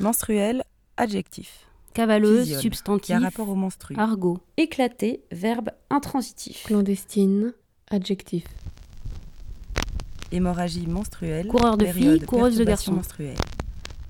[0.00, 0.62] Menstruel,
[0.96, 1.66] adjectif.
[1.94, 3.06] Cavaleuse, substantif.
[3.06, 3.94] Qui a rapport au menstru.
[3.96, 4.38] Argot.
[4.56, 6.64] Éclaté, verbe intransitif.
[6.64, 7.54] Clandestine,
[7.90, 8.44] adjectif.
[10.30, 11.48] Hémorragie menstruelle.
[11.48, 12.92] Coureur de filles, coureuse de garçons.
[12.92, 13.36] menstruelle.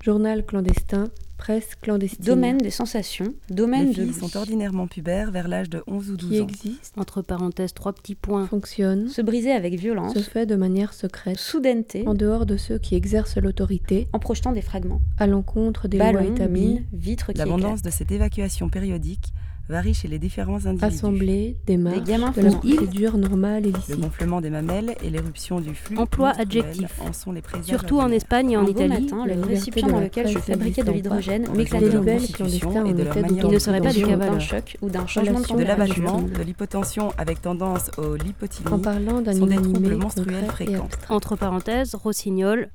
[0.03, 1.09] Journal clandestin,
[1.39, 2.23] presse clandestine.
[2.23, 4.29] Domaine des sensations, domaine Les de filles l'ouïe.
[4.29, 6.47] sont ordinairement pubères vers l'âge de 11 ou 12 qui ans.
[6.47, 8.45] existe, Entre parenthèses, trois petits points.
[8.45, 12.77] fonctionne, Se briser avec violence, se fait de manière secrète, soudaineté, en dehors de ceux
[12.77, 15.01] qui exercent l'autorité, en projetant des fragments.
[15.17, 17.85] à l'encontre des lois Ballons, établies, mines, vitres qui L'abondance éclatent.
[17.85, 19.33] de cette évacuation périodique
[19.69, 20.85] varie chez les différents individus.
[20.85, 23.99] assemblée, démarche, gamins de la procédure normale et Le licite.
[23.99, 26.99] gonflement des mamelles et l'éruption du flux Emploi adjectif.
[27.01, 28.09] en sont les Surtout en.
[28.09, 29.03] Espagne et en beau Italie.
[29.03, 32.93] matin, le récipient dans lequel je fabriquais de l'hydrogène en m'éclatait de constitution et en
[32.93, 35.63] de leur manière Il ne serait pas des d'occupation, d'un choc ou d'un changement de
[35.63, 40.41] l'abattement, de l'hypotension avec tendance au lipotylie, En parlant d'un sont des inanimé troubles menstruels
[40.47, 40.85] concret et fréquents.
[40.85, 41.13] abstrait.
[41.13, 42.69] Entre parenthèses, rossignol,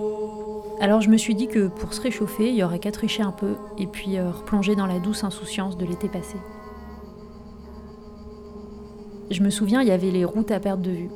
[0.87, 3.33] Alors je me suis dit que pour se réchauffer, il y aurait qu'à tricher un
[3.33, 6.37] peu et puis euh, replonger dans la douce insouciance de l'été passé.
[9.29, 11.09] Je me souviens, il y avait les routes à perte de vue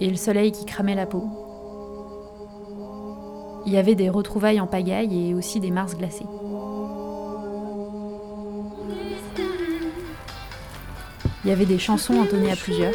[0.00, 1.24] et le soleil qui cramait la peau.
[3.66, 6.24] Il y avait des retrouvailles en pagaille et aussi des mars glacés.
[11.44, 12.94] Il y avait des chansons entonnées à plusieurs.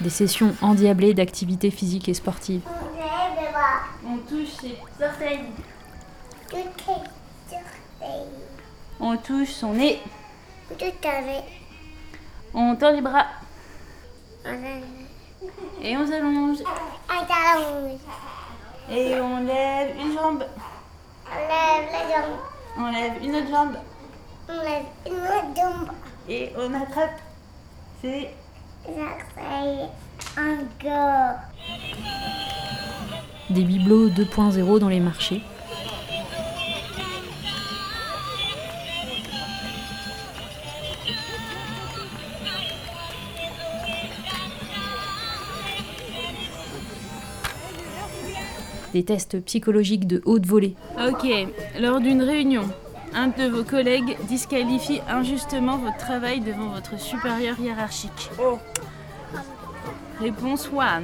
[0.00, 2.60] Des sessions endiablées d'activités physiques et sportives.
[4.06, 4.76] On touche ses
[9.00, 10.00] On touche son nez.
[12.52, 13.26] On tend les bras.
[15.82, 16.58] Et on s'allonge.
[18.90, 20.44] Et on lève une jambe.
[22.78, 23.76] On lève une autre jambe.
[26.28, 27.20] Et on attrape.
[28.02, 28.30] C'est
[30.36, 31.38] Encore.
[33.50, 35.42] Des bibelots 2.0 dans les marchés.
[48.94, 50.76] Des tests psychologiques de haute volée.
[51.08, 51.26] Ok,
[51.80, 52.62] lors d'une réunion,
[53.12, 58.30] un de vos collègues disqualifie injustement votre travail devant votre supérieur hiérarchique.
[60.20, 61.02] Réponse 1.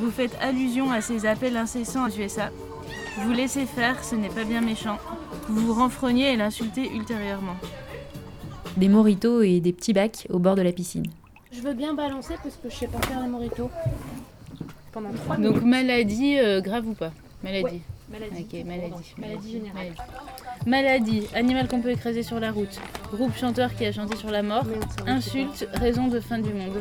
[0.00, 2.48] Vous faites allusion à ces appels incessants aux USA.
[3.18, 4.96] Vous laissez faire, ce n'est pas bien méchant.
[5.50, 7.56] Vous vous renfrognez et l'insultez ultérieurement.
[8.78, 11.04] Des moritos et des petits bacs au bord de la piscine.
[11.52, 13.70] Je veux bien balancer parce que je sais pas faire les moritos.
[14.90, 17.12] Pendant trois Donc maladie euh, grave ou pas?
[17.46, 17.82] Maladie.
[18.10, 18.46] Maladie.
[18.52, 19.14] Ok, maladie.
[19.18, 19.94] Maladie générale.
[20.66, 22.78] Maladie, animal qu'on peut écraser sur la route.
[23.12, 24.64] Groupe chanteur qui a chanté sur la mort.
[25.06, 26.80] Insulte, raison de fin du monde.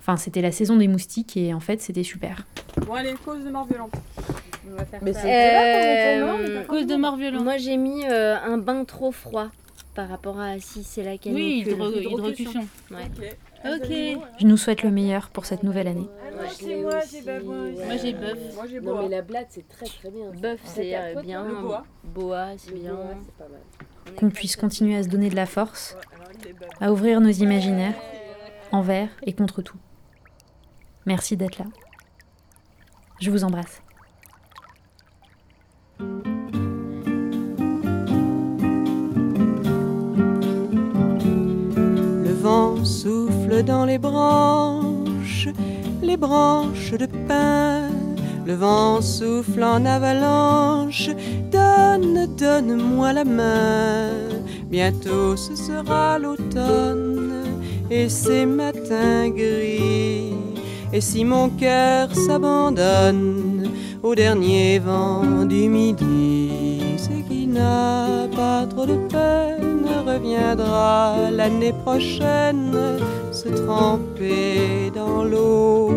[0.00, 2.46] Enfin, c'était la saison des moustiques et en fait, c'était super.
[2.86, 3.92] Bon, allez, cause de mort violente.
[4.70, 5.20] On va faire Mais ça.
[5.22, 7.42] c'est Cause de mort violente.
[7.44, 9.48] Moi j'ai mis euh, un bain trop froid
[9.94, 11.72] par rapport à si c'est la Oui, canicule.
[11.72, 12.66] hydro- hydrocution.
[12.90, 13.36] Ok.
[13.64, 13.88] Ok.
[14.40, 16.08] Je nous souhaite le meilleur pour cette nouvelle année.
[16.52, 17.70] C'est moi, j'ai babouin.
[17.70, 18.38] Moi j'ai bœuf.
[18.54, 19.02] Moi, j'ai Non bois.
[19.02, 20.30] mais la blade c'est très très bien.
[20.30, 21.44] Bœuf c'est euh, bien.
[21.44, 21.84] Le bois.
[22.04, 22.96] Boa c'est bien.
[23.24, 24.14] c'est pas mal.
[24.16, 25.96] Qu'on puisse continuer à se donner de la force,
[26.80, 27.94] à ouvrir nos imaginaires,
[28.72, 29.76] envers et contre tout.
[31.04, 31.66] Merci d'être là.
[33.20, 33.82] Je vous embrasse.
[42.38, 45.48] Vent souffle dans les branches,
[46.02, 47.88] les branches de pin.
[48.46, 51.10] Le vent souffle en avalanche,
[51.50, 54.10] donne, donne-moi la main.
[54.70, 57.44] Bientôt ce sera l'automne
[57.90, 60.34] et ces matins gris
[60.92, 63.57] Et si mon cœur s'abandonne
[64.02, 72.76] au dernier vent du midi, c'est qu'il n'a pas trop de peine, reviendra l'année prochaine
[73.32, 75.90] se tremper dans l'eau.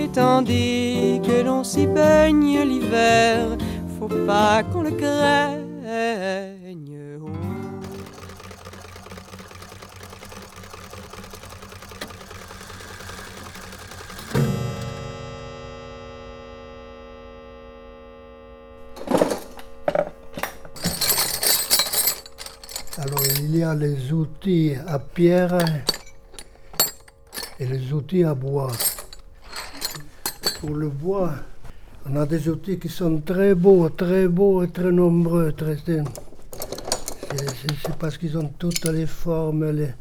[0.00, 3.56] Et tandis que l'on s'y baigne l'hiver,
[3.98, 6.51] faut pas qu'on le craigne.
[23.62, 25.58] A les outils à pierre
[27.58, 28.72] et les outils à bois.
[30.60, 31.34] Pour le bois,
[32.06, 35.52] on a des outils qui sont très beaux, très beaux et très nombreux.
[35.52, 36.02] Très, c'est,
[37.98, 39.94] parce qu'ils ont toutes les formes, les,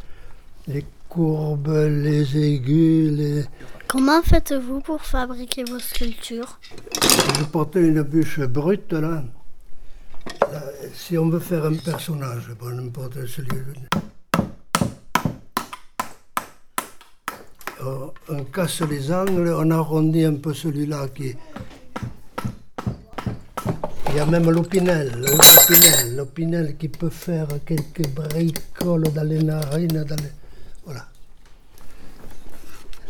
[0.67, 3.11] les courbes, les aigus.
[3.11, 3.45] Les...
[3.87, 6.59] Comment faites-vous pour fabriquer vos sculptures?
[7.39, 9.23] Je portais une bûche brute là.
[10.93, 13.49] Si on veut faire un personnage, bon, n'importe celui.
[17.83, 21.35] On, on casse les angles, on arrondit un peu celui-là qui.
[24.09, 30.03] Il y a même l'opinel, l'opinel, l'opinel qui peut faire quelques bricoles dans les narines,
[30.03, 30.31] dans les...
[30.85, 31.07] Voilà.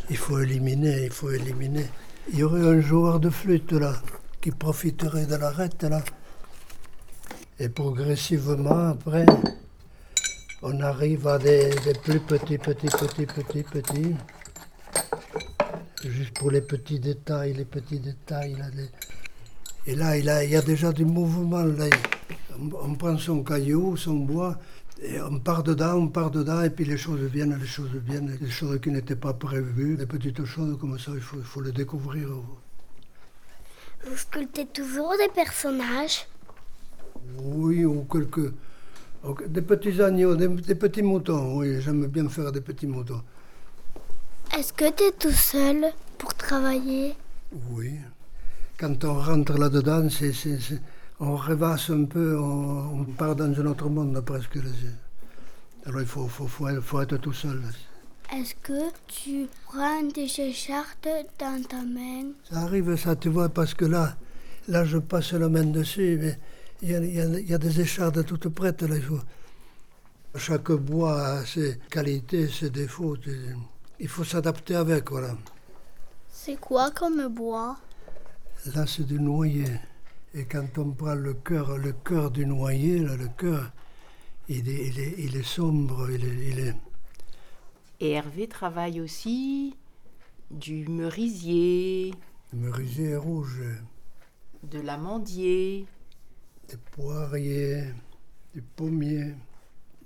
[0.09, 1.89] Il faut éliminer, il faut éliminer.
[2.31, 3.95] Il y aurait un joueur de flûte là,
[4.41, 6.03] qui profiterait de l'arête là.
[7.63, 9.24] Et progressivement, après,
[10.63, 11.69] on arrive à des,
[12.04, 14.16] plus petits, petits, petits, petits, petits.
[16.04, 18.58] Juste pour les petits détails, les petits détails.
[19.86, 21.62] Et là, il, a- il y a déjà du mouvement.
[21.63, 21.86] Là.
[22.60, 24.57] On, on prend son caillou, son bois,
[25.00, 28.36] et on part dedans, on part dedans, et puis les choses viennent, les choses viennent,
[28.42, 31.62] les choses qui n'étaient pas prévues, des petites choses comme ça, il faut, il faut
[31.62, 32.28] les découvrir.
[34.04, 36.25] Vous sculptez toujours des personnages?
[37.44, 38.53] Oui, ou quelques.
[39.47, 43.21] Des petits agneaux, des, des petits moutons, oui, j'aime bien faire des petits moutons.
[44.57, 45.85] Est-ce que tu es tout seul
[46.18, 47.15] pour travailler?
[47.69, 47.94] Oui.
[48.79, 50.81] Quand on rentre là-dedans, c'est, c'est- c'est-
[51.19, 54.57] on rêvasse un peu, on, on part dans un autre monde presque.
[55.85, 57.62] Alors il faut, faut, faut, être, faut être tout seul.
[58.33, 61.07] Est-ce que tu prends des écharpes
[61.39, 62.31] dans ta main?
[62.50, 64.15] Ça arrive, ça, tu vois, parce que là,
[64.68, 66.39] là je passe la main dessus, mais
[66.81, 68.81] il y a, il y a- il y a des échardes toutes prêtes.
[68.83, 69.19] Là, il faut...
[70.36, 73.18] Chaque bois a ses qualités, ses défauts.
[74.00, 75.36] Il faut s'adapter avec, voilà.
[76.30, 77.78] C'est quoi comme bois?
[78.74, 79.66] Là, c'est du noyer.
[80.33, 83.72] Et quand on prend le cœur, le cœur du noyer, là, le cœur,
[84.48, 86.75] il est, il est, il est sombre, il est, il est-
[88.00, 89.75] Et Hervé travaille aussi
[90.50, 92.13] du merisier,
[92.54, 93.62] le merisier est rouge,
[94.63, 95.86] de l'amandier,
[96.71, 97.83] des poiriers,
[98.53, 99.35] du pommier,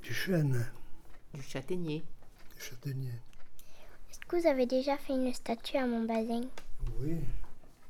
[0.01, 0.65] du chêne,
[1.33, 2.03] du châtaignier.
[2.55, 3.13] du châtaignier.
[4.09, 6.41] Est-ce que vous avez déjà fait une statue à mon bassin
[6.99, 7.17] Oui.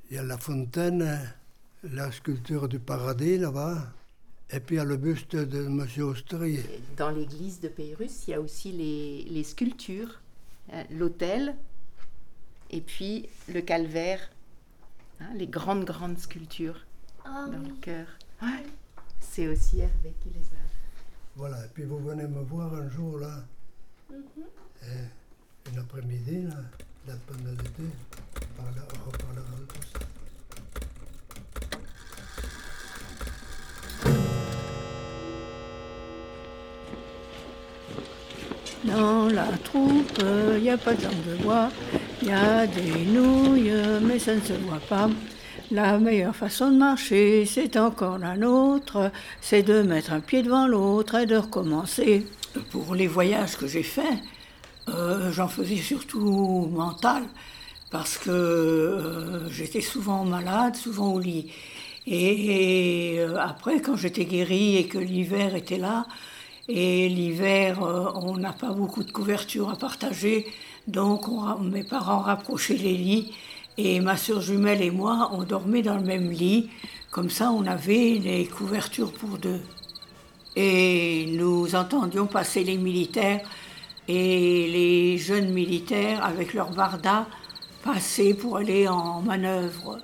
[0.10, 1.34] Il y a la fontaine,
[1.84, 3.94] la sculpture du paradis là-bas,
[4.50, 5.88] et puis il y a le buste de M.
[6.04, 6.60] Austrie.
[6.98, 10.20] Dans l'église de Péyrus, il y a aussi les, les sculptures,
[10.74, 11.56] hein, l'autel,
[12.72, 14.20] et puis le calvaire,
[15.22, 16.86] hein, les grandes, grandes sculptures
[17.24, 18.08] Ah dans le cœur.
[18.42, 18.64] Ouais,
[19.20, 20.62] C'est aussi Hervé qui les a.
[21.36, 23.44] Voilà, et puis vous venez me voir un jour là,
[24.14, 26.56] et une après-midi, là,
[27.08, 27.84] la pendant l'été,
[28.42, 30.00] on parlera- on reparlera de tout ça.
[38.84, 40.22] Dans la troupe,
[40.58, 41.70] il n'y a pas de bois,
[42.22, 43.72] il y a des nouilles,
[44.04, 45.10] mais ça ne se voit pas.
[45.72, 50.68] La meilleure façon de marcher, c'est encore la nôtre, c'est de mettre un pied devant
[50.68, 52.28] l'autre et de recommencer.
[52.70, 54.20] Pour les voyages que j'ai faits,
[54.90, 57.24] euh, j'en faisais surtout mental,
[57.90, 61.52] parce que euh, j'étais souvent malade, souvent au lit.
[62.06, 66.06] Et, euh, après, quand j'étais guérie et que l'hiver était là,
[66.68, 67.80] et l'hiver,
[68.16, 70.48] on n'a pas beaucoup de couverture à partager,
[70.88, 71.26] donc
[71.62, 73.34] mes parents rapprochaient les lits,
[73.78, 76.70] et ma sœur jumelle et moi, on dormait dans le même lit,
[77.12, 79.62] comme ça on avait les couvertures pour deux.
[80.56, 83.42] Et nous entendions passer les militaires
[84.08, 87.26] et les jeunes militaires avec leurs bardas
[87.86, 90.00] passer pour aller en manœuvre.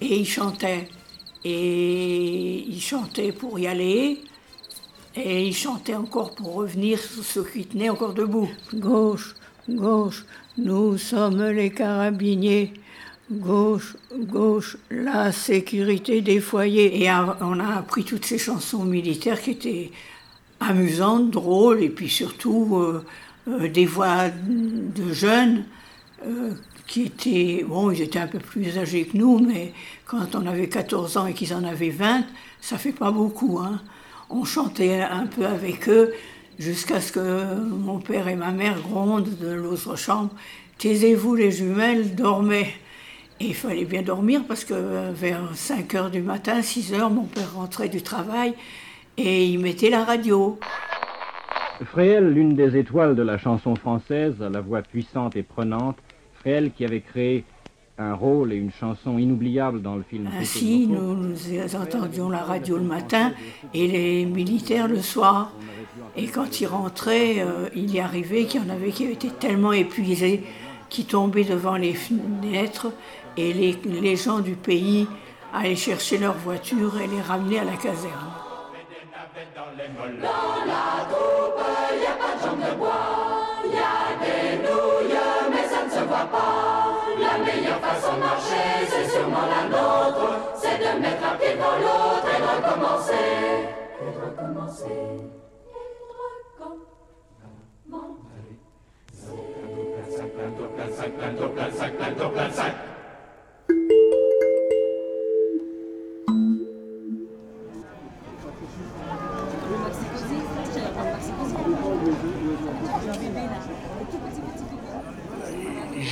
[0.00, 0.88] Et ils chantaient.
[1.44, 4.20] Et ils chantaient pour y aller.
[5.14, 8.50] Et ils chantaient encore pour revenir sur ceux qui tenaient encore debout.
[8.74, 9.34] Gauche,
[9.68, 10.24] gauche,
[10.58, 12.72] nous sommes les carabiniers.
[13.32, 17.02] Gauche, gauche, la sécurité des foyers.
[17.02, 19.90] Et on a appris toutes ces chansons militaires qui étaient
[20.60, 23.02] amusantes, drôles, et puis surtout euh,
[23.48, 25.64] euh, des voix de jeunes
[26.26, 26.52] euh,
[26.86, 29.72] qui étaient, bon, ils étaient un peu plus âgés que nous, mais
[30.04, 32.24] quand on avait 14 ans et qu'ils en avaient 20,
[32.60, 33.58] ça fait pas beaucoup.
[33.58, 33.80] Hein.
[34.28, 36.12] On chantait un peu avec eux
[36.58, 40.30] jusqu'à ce que mon père et ma mère grondent de l'autre chambre.
[40.76, 42.74] Taisez-vous les jumelles, dormez.
[43.40, 47.24] Et il fallait bien dormir parce que vers 5 heures du matin, 6 heures, mon
[47.24, 48.54] père rentrait du travail
[49.16, 50.58] et il mettait la radio.
[51.84, 55.96] Fréhel, l'une des étoiles de la chanson française, à la voix puissante et prenante,
[56.40, 57.44] Fréhel qui avait créé
[57.98, 60.28] un rôle et une chanson inoubliables dans le film.
[60.38, 63.32] Ainsi, nous, nous entendions la radio le matin
[63.72, 65.52] et les militaires le soir.
[66.16, 69.72] Et quand ils rentraient, euh, il y arrivait qu'il y en avait qui étaient tellement
[69.72, 70.42] épuisés
[70.88, 72.92] qui tombaient devant les fenêtres
[73.36, 75.08] et les, gens du pays
[75.52, 78.32] allaient chercher leur voiture et les ramener à la caserne.
[80.20, 81.64] Dans la troupe,
[81.98, 82.92] n'y a pas de jambes de bois,
[83.64, 85.18] y a des nouilles,
[85.50, 86.94] mais ça ne se voit pas.
[87.20, 91.76] La meilleure façon de marcher, c'est sûrement la nôtre, c'est de mettre un pied dans
[91.78, 93.14] l'autre et recommencer.
[94.00, 94.84] Et de recommencer.
[94.86, 95.74] Et
[102.16, 102.93] de recommencer.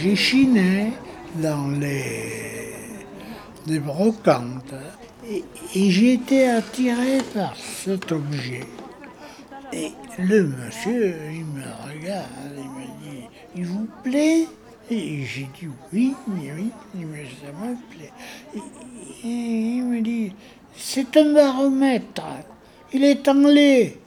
[0.02, 0.90] J'ai chiné
[1.37, 4.75] dans les, brocantes
[5.30, 5.44] et,
[5.76, 8.66] et j'ai été attiré par cet objet.
[9.73, 14.49] Et le monsieur, il me regarde, il me dit, il vous plaît?
[14.90, 16.73] Et j'ai dit oui, oui, oui,
[17.06, 18.12] mais ça me plaît.
[19.25, 20.32] Et, il me dit,
[20.76, 22.25] c'est un baromètre,
[22.92, 23.99] il est anglais.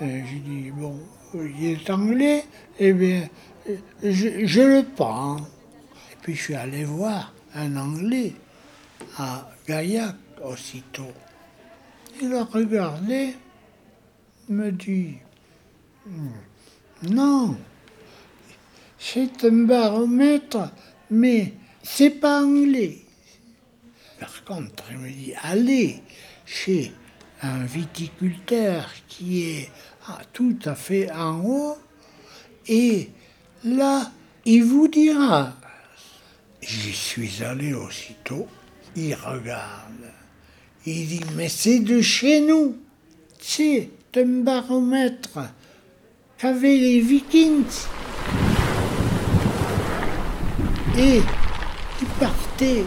[0.00, 0.96] J'ai dit, bon,
[1.34, 2.44] il est anglais,
[2.78, 3.28] eh bien,
[4.02, 5.38] je, le prends.
[5.38, 8.34] Et puis je suis allé voir un Anglais
[9.18, 11.12] à Gaillac aussitôt.
[12.20, 13.34] Il a regardé,
[14.48, 15.16] me dit,
[17.02, 17.56] non,
[18.98, 20.70] c'est un baromètre,
[21.10, 22.98] mais c'est pas anglais.
[24.20, 26.02] Par contre, il me dit, allez
[26.44, 26.92] chez
[27.42, 29.70] un viticulteur qui est
[30.32, 31.76] tout à fait en haut
[32.68, 33.10] et
[33.64, 34.10] Là,
[34.44, 35.52] il vous dira.
[36.60, 38.48] J'y suis allé aussitôt.
[38.96, 40.10] Il regarde.
[40.84, 42.76] Il dit, mais c'est de chez nous.
[43.38, 45.38] C'est un baromètre
[46.38, 47.86] qu'avaient les Vikings.
[50.98, 51.20] Et
[52.00, 52.84] il partait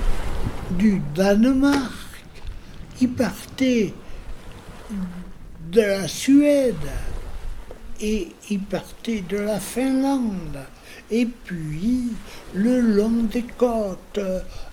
[0.72, 1.94] du Danemark.
[3.00, 3.94] Il partait
[5.72, 6.76] de la Suède
[8.06, 10.60] et il partait de la Finlande.
[11.10, 12.04] Et puis,
[12.54, 14.20] le long des côtes,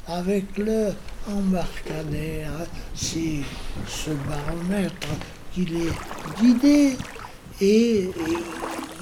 [0.07, 0.93] avec le
[1.31, 3.41] embarcadère, c'est
[3.89, 5.15] ce baromètre
[5.53, 5.93] qui les
[6.39, 6.97] guidait
[7.61, 8.43] et, et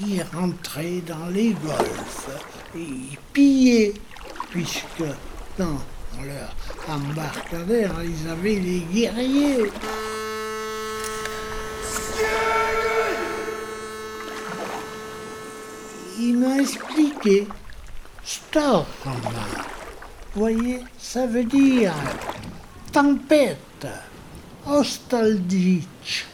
[0.07, 2.31] il rentrait dans les golfs,
[2.77, 3.95] et il pillait,
[4.51, 5.11] puisque
[5.59, 5.81] dans
[6.25, 6.55] leur
[6.89, 9.71] embarcadère, ils avaient les guerriers.
[16.21, 17.49] Il m'a expliqué.
[18.23, 18.85] Storm.
[19.05, 21.95] Vous voyez, ça veut dire
[22.93, 23.87] tempête,
[24.67, 26.27] nostalgique.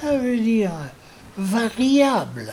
[0.00, 0.72] Ça veut dire
[1.36, 2.52] variable.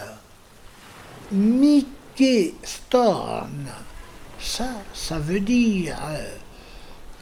[1.31, 3.67] Mickey Storm.
[4.39, 5.97] Ça, ça veut dire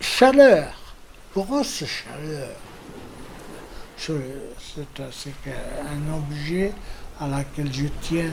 [0.01, 0.73] chaleur,
[1.33, 2.49] grosse chaleur.
[3.97, 6.73] C'est un objet
[7.19, 8.31] à laquelle je tiens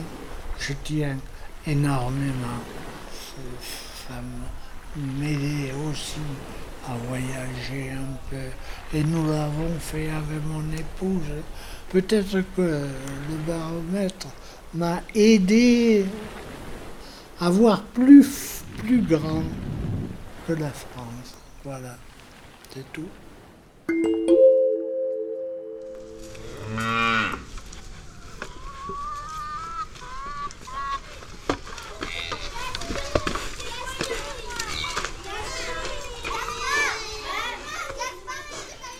[0.59, 1.17] je tiens
[1.65, 2.61] énormément.
[4.07, 4.15] Ça
[4.95, 6.19] m'aidait aussi
[6.87, 8.97] à voyager un peu.
[8.97, 11.43] Et nous l'avons fait avec mon épouse.
[11.89, 14.27] Peut-être que le baromètre
[14.73, 16.05] m'a aidé
[17.39, 19.43] à voir plus, plus grand
[20.47, 21.35] que la France.
[21.63, 21.97] Voilà,
[22.73, 23.09] c'est tout.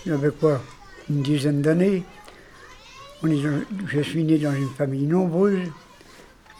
[0.06, 0.62] Il y avait quoi
[1.10, 2.04] Une dizaine d'années.
[3.24, 5.68] Je suis né dans une famille nombreuse.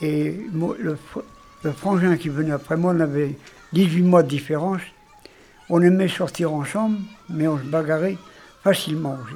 [0.02, 3.38] Et le frangin qui venait après moi, on avait
[3.74, 4.82] 18 mois de différence.
[5.70, 6.98] On aimait sortir ensemble,
[7.30, 8.18] mais on se bagarrait
[8.64, 9.36] facilement aussi.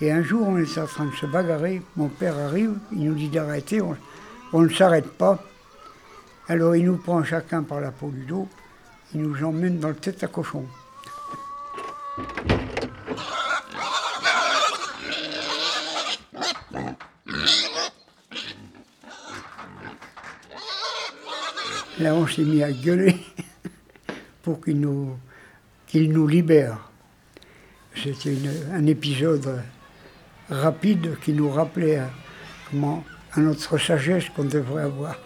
[0.00, 1.82] Et un jour, on était en train de se bagarrer.
[1.96, 3.96] Mon père arrive, il nous dit d'arrêter, on,
[4.52, 5.42] on ne s'arrête pas.
[6.48, 8.48] Alors il nous prend chacun par la peau du dos,
[9.14, 10.64] il nous emmène dans le tête à cochon.
[22.02, 23.14] Là, on s'est mis à gueuler
[24.42, 26.90] pour qu'il nous, libère.
[27.94, 28.36] C'était
[28.72, 29.62] un épisode
[30.50, 32.00] rapide qui nous rappelait
[32.68, 33.04] comment,
[33.34, 35.16] à notre sagesse qu'on devrait avoir.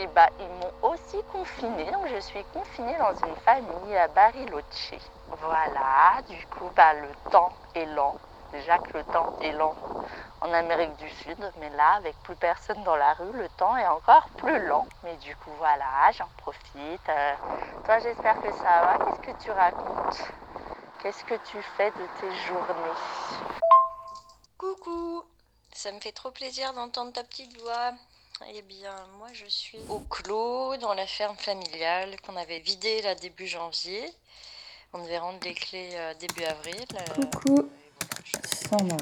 [0.00, 4.94] Et bah ils m'ont aussi confinée, donc je suis confinée dans une famille à Bariloche.
[5.26, 8.16] Voilà, du coup bah le temps est lent.
[8.50, 9.74] Déjà que le temps est lent
[10.40, 13.86] en Amérique du Sud, mais là avec plus personne dans la rue, le temps est
[13.88, 14.86] encore plus lent.
[15.04, 17.08] Mais du coup voilà, j'en profite.
[17.10, 17.34] Euh,
[17.84, 19.04] toi j'espère que ça va.
[19.04, 20.18] Qu'est-ce que tu racontes?
[21.02, 22.96] Qu'est-ce que tu fais de tes journées?
[24.56, 25.24] Coucou,
[25.74, 27.92] ça me fait trop plaisir d'entendre ta petite voix.
[28.48, 33.14] Eh bien, moi je suis au clos dans la ferme familiale qu'on avait vidée là
[33.14, 34.02] début janvier.
[34.92, 36.74] On devait rendre les clés euh, début avril.
[36.94, 37.68] euh, Coucou,
[38.68, 38.96] Sandra.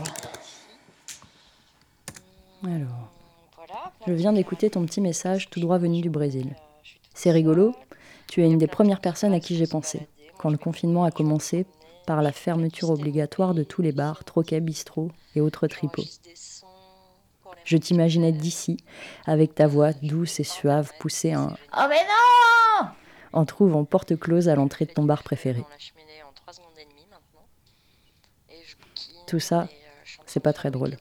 [2.65, 3.09] Alors,
[4.07, 6.55] je viens d'écouter ton petit message tout droit venu du Brésil.
[7.15, 7.75] C'est rigolo,
[8.27, 11.65] tu es une des premières personnes à qui j'ai pensé, quand le confinement a commencé
[12.07, 16.05] par la fermeture obligatoire de tous les bars, troquets, bistrots et autres tripots.
[17.69, 18.79] Je t'imaginais d'ici,
[19.27, 22.89] avec ta voix douce et suave, pousser un Oh mais non
[23.35, 25.63] en trouvant porte close à l'entrée de ton bar préféré.
[29.27, 29.69] Tout ça,
[30.25, 30.97] c'est pas très drôle.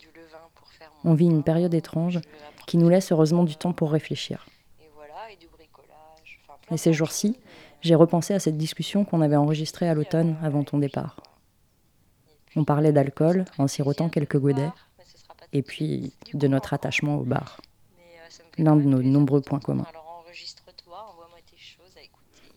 [1.05, 2.19] On vit une période étrange
[2.65, 4.45] qui nous laisse heureusement du temps pour réfléchir.
[6.69, 7.39] Et ces jours-ci,
[7.79, 11.21] j'ai repensé à cette discussion qu'on avait enregistrée à l'automne avant ton départ.
[12.57, 14.73] On parlait d'alcool en sirotant quelques godets,
[15.53, 17.61] et puis de notre attachement au bar.
[18.57, 19.85] L'un de nos nombreux points communs.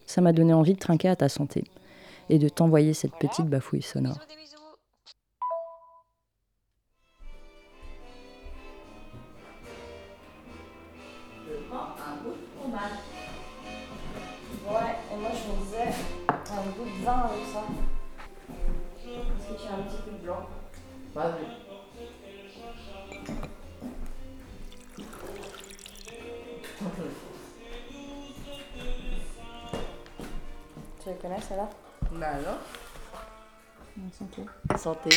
[0.06, 1.64] Ça m'a donné envie de trinquer à ta santé
[2.28, 4.18] et de t'envoyer cette petite bafouille sonore.
[31.20, 31.68] Tu la connais celle-là
[32.12, 34.10] Bah non.
[34.10, 34.42] Santé.
[34.78, 35.10] Santé.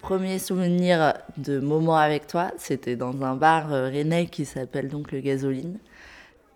[0.00, 5.12] Premier souvenir de moment avec toi, c'était dans un bar euh, rennais qui s'appelle donc
[5.12, 5.78] le Gasoline.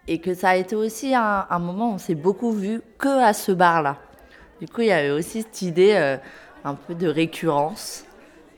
[0.06, 3.32] Et que ça a été aussi un, moment où on s'est beaucoup vu que à
[3.32, 3.98] ce bar-là.
[4.60, 6.18] Du coup, il y avait aussi cette idée euh,
[6.64, 8.04] un peu de récurrence,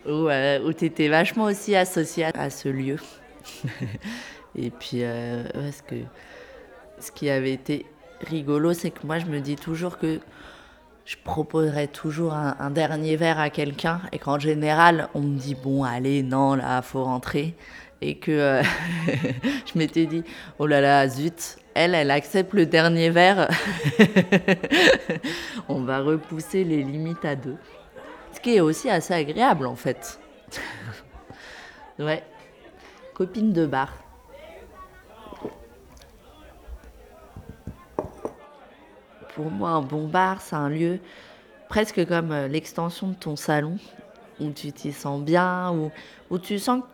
[0.07, 2.97] où, euh, tu étais vachement aussi associé à, ce lieu.
[4.57, 5.97] Et puis, euh, ouais, ce, que,
[6.99, 7.87] ce qui avait été
[8.21, 10.21] rigolo, c'est que moi, je me dis toujours que
[11.07, 15.55] je proposerais toujours un, un dernier verre à quelqu'un et qu'en général, on me dit
[15.55, 17.55] bon, allez, non, là, faut rentrer.
[18.03, 18.63] Et que euh,
[19.73, 20.25] je m'étais dit,
[20.59, 23.49] oh là là, zut, elle, elle accepte le dernier verre.
[25.69, 27.57] on va repousser les limites à deux.
[28.33, 30.19] Ce qui est aussi assez agréable en fait.
[32.01, 32.23] ouais.
[33.15, 33.95] Copine de bar.
[39.37, 40.99] Pour moi, un bon bar, c'est un lieu
[41.69, 43.77] presque comme euh, l'extension de ton salon,
[44.41, 45.93] où tu t'y sens bien, où,
[46.31, 46.87] où tu sens que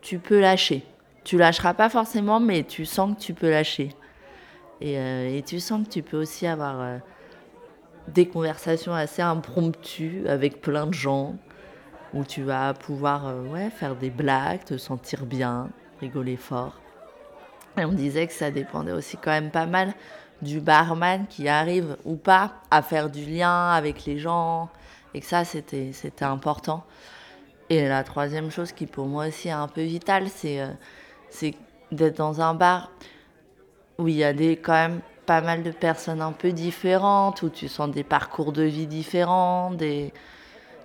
[0.00, 0.86] tu peux lâcher.
[1.24, 3.96] Tu lâcheras pas forcément, mais tu sens que tu peux lâcher.
[4.80, 6.98] Et, euh, et tu sens que tu peux aussi avoir euh,
[8.06, 11.34] des conversations assez impromptues avec plein de gens,
[12.14, 15.68] où tu vas pouvoir ouais, faire des blagues, te sentir bien,
[16.00, 16.80] rigoler fort.
[17.76, 19.94] Et on disait que ça dépendait aussi quand même pas mal
[20.42, 24.68] du barman qui arrive ou pas à faire du lien avec les gens
[25.14, 26.84] et que ça c'était important.
[27.70, 30.68] Et la troisième chose qui pour moi aussi est un peu vitale, c'est euh,
[31.30, 31.54] c'est
[31.90, 32.90] d'être dans un bar
[33.98, 37.48] où il y a des quand même pas mal de personnes un peu différentes, où
[37.48, 40.12] tu sens des parcours de vie différents, des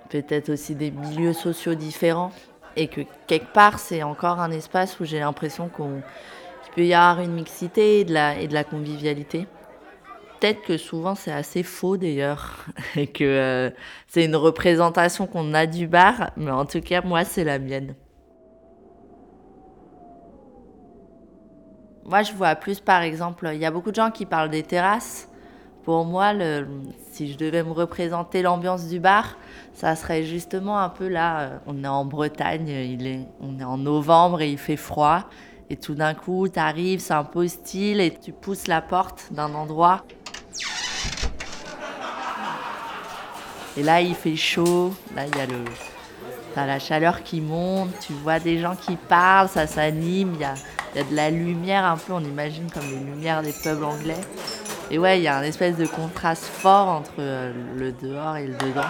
[0.09, 2.31] peut-être aussi des milieux sociaux différents,
[2.75, 6.01] et que quelque part c'est encore un espace où j'ai l'impression qu'on
[6.77, 9.47] peut y avoir une mixité et de la, convivialité.
[10.39, 13.69] Peut-être que souvent c'est assez faux d'ailleurs, et que euh,
[14.07, 17.95] c'est une représentation qu'on a du bar, mais en tout cas moi c'est la mienne.
[22.05, 24.63] Moi, je vois plus, par exemple, il y a beaucoup de gens qui parlent des
[24.63, 25.27] terrasses.
[25.83, 26.31] Pour moi,
[27.11, 29.37] si je devais me représenter l'ambiance du bar,
[29.73, 31.39] ça serait justement un peu là.
[31.41, 32.69] euh, On est en Bretagne,
[33.41, 35.25] on est en novembre et il fait froid.
[35.69, 39.27] Et tout d'un coup, tu arrives, c'est un peu hostile et tu pousses la porte
[39.31, 40.05] d'un endroit.
[43.75, 44.93] Et là, il fait chaud.
[45.15, 45.63] Là, il y a le,
[46.57, 50.43] T'as la chaleur qui monte, tu vois des gens qui parlent, ça s'anime, il y
[50.43, 50.55] a,
[50.95, 54.17] y a de la lumière un peu, on imagine comme les lumières des pubs anglais.
[54.89, 58.47] Et ouais, il y a un espèce de contraste fort entre euh, le dehors et
[58.47, 58.89] le dedans.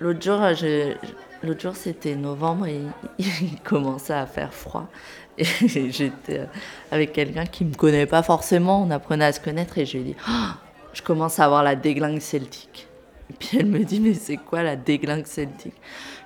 [0.00, 0.94] L'autre jour, euh,
[1.42, 2.80] l'autre jour c'était novembre et
[3.18, 4.88] il commençait à faire froid.
[5.36, 5.44] Et
[5.90, 6.46] j'étais euh,
[6.92, 10.00] avec quelqu'un qui me connaît pas forcément, on apprenait à se connaître et je lui
[10.00, 10.58] ai dit Ah,
[10.92, 12.86] je commence à avoir la déglingue celtique.
[13.30, 15.74] Et puis elle me dit mais c'est quoi la déglingue celtique?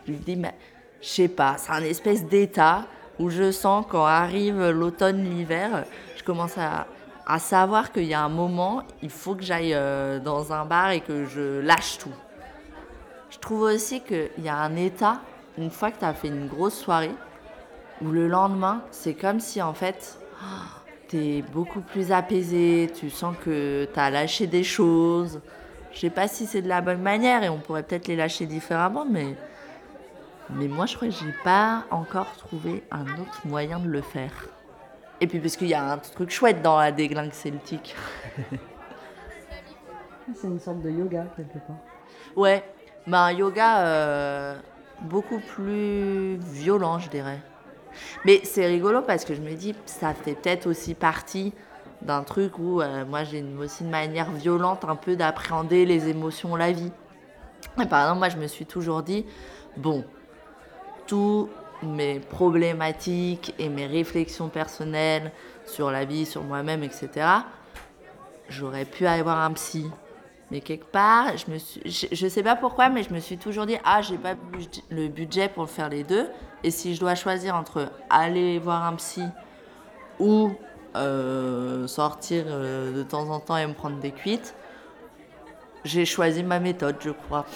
[0.07, 0.55] Je lui dis mais
[1.01, 2.87] je sais pas, c'est un espèce d'état
[3.19, 5.85] où je sens quand arrive l'automne, l'hiver,
[6.17, 6.87] je commence à,
[7.27, 10.91] à savoir qu'il y a un moment, il faut que j'aille euh, dans un bar
[10.91, 12.13] et que je lâche tout.
[13.39, 15.21] Je trouve aussi qu'il y a un état,
[15.59, 17.15] une fois que tu as fait une grosse soirée,
[18.03, 20.19] où le lendemain, c'est comme si en fait,
[21.09, 25.41] tu es beaucoup plus apaisé, tu sens que tu as lâché des choses.
[25.93, 28.45] Je sais pas si c'est de la bonne manière et on pourrait peut-être les lâcher
[28.45, 29.37] différemment, mais,
[30.51, 34.49] mais moi je crois que j'ai pas encore trouvé un autre moyen de le faire.
[35.21, 37.95] Et puis parce qu'il y a un truc chouette dans la déglingue celtique.
[40.35, 41.77] C'est une sorte de yoga quelque part.
[42.37, 42.63] Ouais,
[43.07, 44.59] bah un yoga euh,
[45.03, 47.41] beaucoup plus violent, je dirais.
[48.25, 51.53] Mais c'est rigolo parce que je me dis, ça fait peut-être aussi partie
[52.03, 56.55] d'un truc où euh, moi j'ai aussi une manière violente un peu d'appréhender les émotions,
[56.57, 56.93] la vie.
[57.77, 59.27] Par exemple, moi je me suis toujours dit,
[59.77, 60.05] bon,
[61.07, 61.49] tous
[61.83, 65.33] mes problématiques et mes réflexions personnelles
[65.67, 67.27] sur la vie, sur moi-même, etc.,
[68.49, 69.87] j'aurais pu aller voir un psy.
[70.51, 73.67] Mais quelque part, je me suis, je, sais pas pourquoi, mais je me suis toujours
[73.67, 74.35] dit ah j'ai pas
[74.91, 76.27] le budget pour faire les deux.
[76.65, 79.25] Et si je dois choisir entre aller voir un psy
[80.19, 80.53] ou
[80.97, 84.55] euh, sortir euh, de temps en temps et me prendre des cuites,
[85.85, 87.45] j'ai choisi ma méthode, je crois.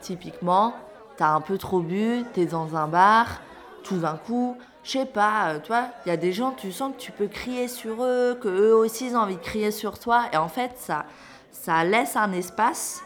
[0.00, 0.74] Typiquement,
[1.16, 3.40] t'as un peu trop bu, t'es dans un bar,
[3.84, 6.92] tout d'un coup, je sais pas, euh, toi, il y a des gens, tu sens
[6.94, 9.98] que tu peux crier sur eux, que eux aussi ils ont envie de crier sur
[9.98, 11.04] toi, et en fait, ça,
[11.52, 13.02] ça laisse un espace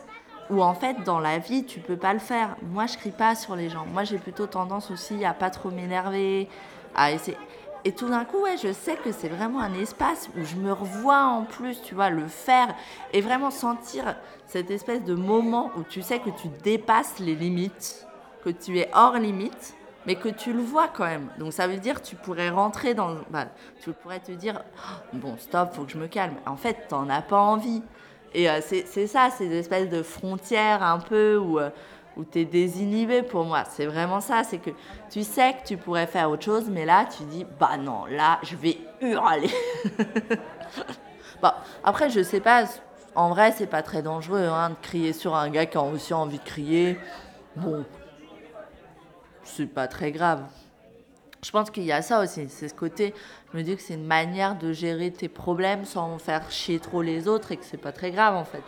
[0.49, 2.57] où en fait, dans la vie, tu peux pas le faire.
[2.63, 3.85] Moi, je crie pas sur les gens.
[3.87, 6.49] Moi, j'ai plutôt tendance aussi à pas trop m'énerver,
[6.95, 7.37] à essayer.
[7.85, 10.73] Et tout d'un coup, ouais, je sais que c'est vraiment un espace où je me
[10.73, 12.75] revois en plus, tu vois, le faire
[13.13, 14.17] et vraiment sentir
[14.49, 18.05] cette espèce de moment où tu sais que tu dépasses les limites,
[18.45, 19.76] que tu es hors limite,
[20.07, 21.29] mais que tu le vois quand même.
[21.39, 23.17] Donc ça veut dire que tu pourrais rentrer dans...
[23.31, 23.47] bah,
[23.83, 26.37] tu pourrais te dire, Oh, bon, stop, faut que je me calme.
[26.47, 27.83] En fait, t'en as pas envie.
[28.35, 31.71] Et euh, c'est c'est ça, ces espèces de frontières un peu où, euh,
[32.17, 33.65] où tu es désinhibé pour moi.
[33.65, 34.71] C'est vraiment ça, c'est que
[35.11, 38.39] tu sais que tu pourrais faire autre chose, mais là, tu dis, bah non, là,
[38.43, 39.51] je vais hurler.
[41.43, 41.51] bon,
[41.85, 42.65] après, je sais pas,
[43.15, 46.13] en vrai, c'est pas très dangereux hein, de crier sur un gars qui a aussi
[46.13, 46.99] envie de crier.
[47.57, 47.85] Bon,
[49.47, 50.43] c'est pas très grave.
[51.43, 53.15] Je pense qu'il y a ça aussi, c'est ce côté,
[53.53, 57.03] je me dis que c'est une manière de gérer tes problèmes sans faire chier trop
[57.03, 58.65] les autres et que c'est pas très grave en fait.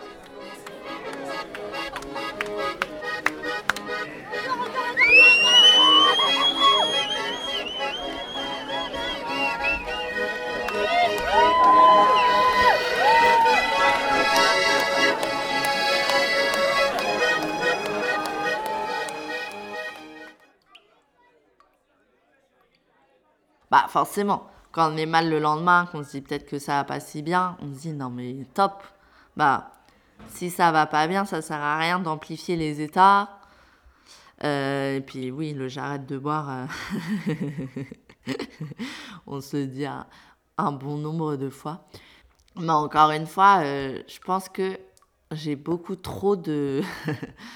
[23.91, 27.01] Forcément, quand on est mal le lendemain, qu'on se dit peut-être que ça va pas
[27.01, 28.83] si bien, on se dit non mais top.
[29.37, 29.71] Bah
[30.29, 33.39] Si ça va pas bien, ça sert à rien d'amplifier les états.
[34.45, 36.69] Euh, et puis oui, le j'arrête de boire,
[37.29, 37.35] euh,
[39.27, 41.89] on se dit un, bon nombre de fois.
[42.57, 44.79] Mais encore une fois, euh, je pense que
[45.33, 46.83] j'ai beaucoup trop de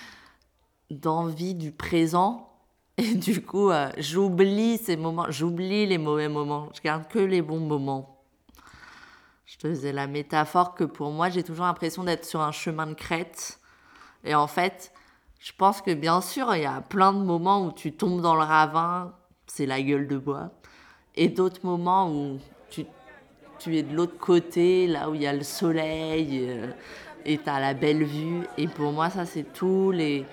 [0.90, 2.51] d'envie du présent.
[2.98, 6.68] Et du coup, euh, j'oublie ces moments, j'oublie les mauvais moments.
[6.74, 8.22] Je garde que les bons moments.
[9.46, 12.86] Je te faisais la métaphore que pour moi, j'ai toujours l'impression d'être sur un chemin
[12.86, 13.58] de crête.
[14.24, 14.92] Et en fait,
[15.38, 18.34] je pense que bien sûr, il y a plein de moments où tu tombes dans
[18.34, 19.12] le ravin,
[19.46, 20.50] c'est la gueule de bois.
[21.14, 22.38] Et d'autres moments où
[22.70, 22.86] tu,
[23.58, 26.70] tu es de l'autre côté, là où il y a le soleil, euh,
[27.24, 28.42] et tu as la belle vue.
[28.58, 30.24] Et pour moi, ça, c'est tous les,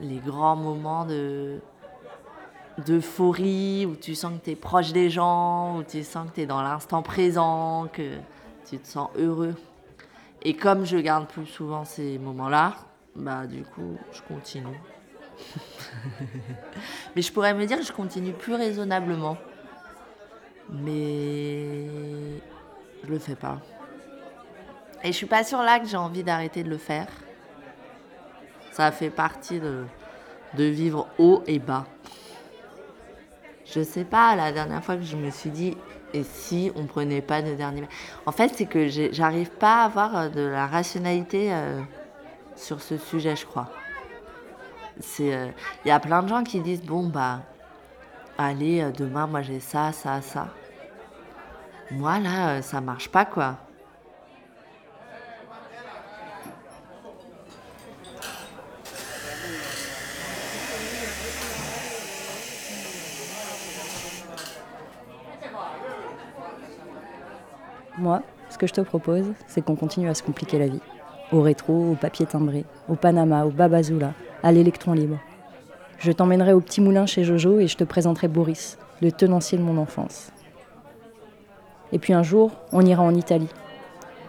[0.00, 1.60] les grands moments de
[2.78, 6.40] d'euphorie, où tu sens que tu es proche des gens, où tu sens que tu
[6.40, 8.16] es dans l'instant présent, que
[8.68, 9.54] tu te sens heureux.
[10.42, 12.74] Et comme je garde plus souvent ces moments-là,
[13.14, 14.80] bah du coup, je continue.
[17.16, 19.36] Mais je pourrais me dire que je continue plus raisonnablement.
[20.70, 21.86] Mais
[23.04, 23.60] je le fais pas.
[25.02, 27.06] Et je suis pas sûre là que j'ai envie d'arrêter de le faire.
[28.74, 29.84] Ça fait partie de,
[30.54, 31.86] de vivre haut et bas.
[33.64, 35.76] Je sais pas, la dernière fois que je me suis dit,
[36.12, 37.84] et si on prenait pas de dernier.
[38.26, 41.82] En fait, c'est que j'arrive pas à avoir de la rationalité euh,
[42.56, 43.70] sur ce sujet, je crois.
[45.20, 45.46] Il euh,
[45.84, 47.42] y a plein de gens qui disent, bon, bah,
[48.36, 50.48] allez, euh, demain, moi j'ai ça, ça, ça.
[51.92, 53.56] Moi, là, ça marche pas, quoi.
[68.04, 70.82] Moi, ce que je te propose, c'est qu'on continue à se compliquer la vie.
[71.32, 74.12] Au rétro, au papier timbré, au Panama, au Babazoula,
[74.42, 75.18] à l'électron libre.
[76.00, 79.62] Je t'emmènerai au petit moulin chez Jojo et je te présenterai Boris, le tenancier de
[79.62, 80.30] mon enfance.
[81.92, 83.48] Et puis un jour, on ira en Italie,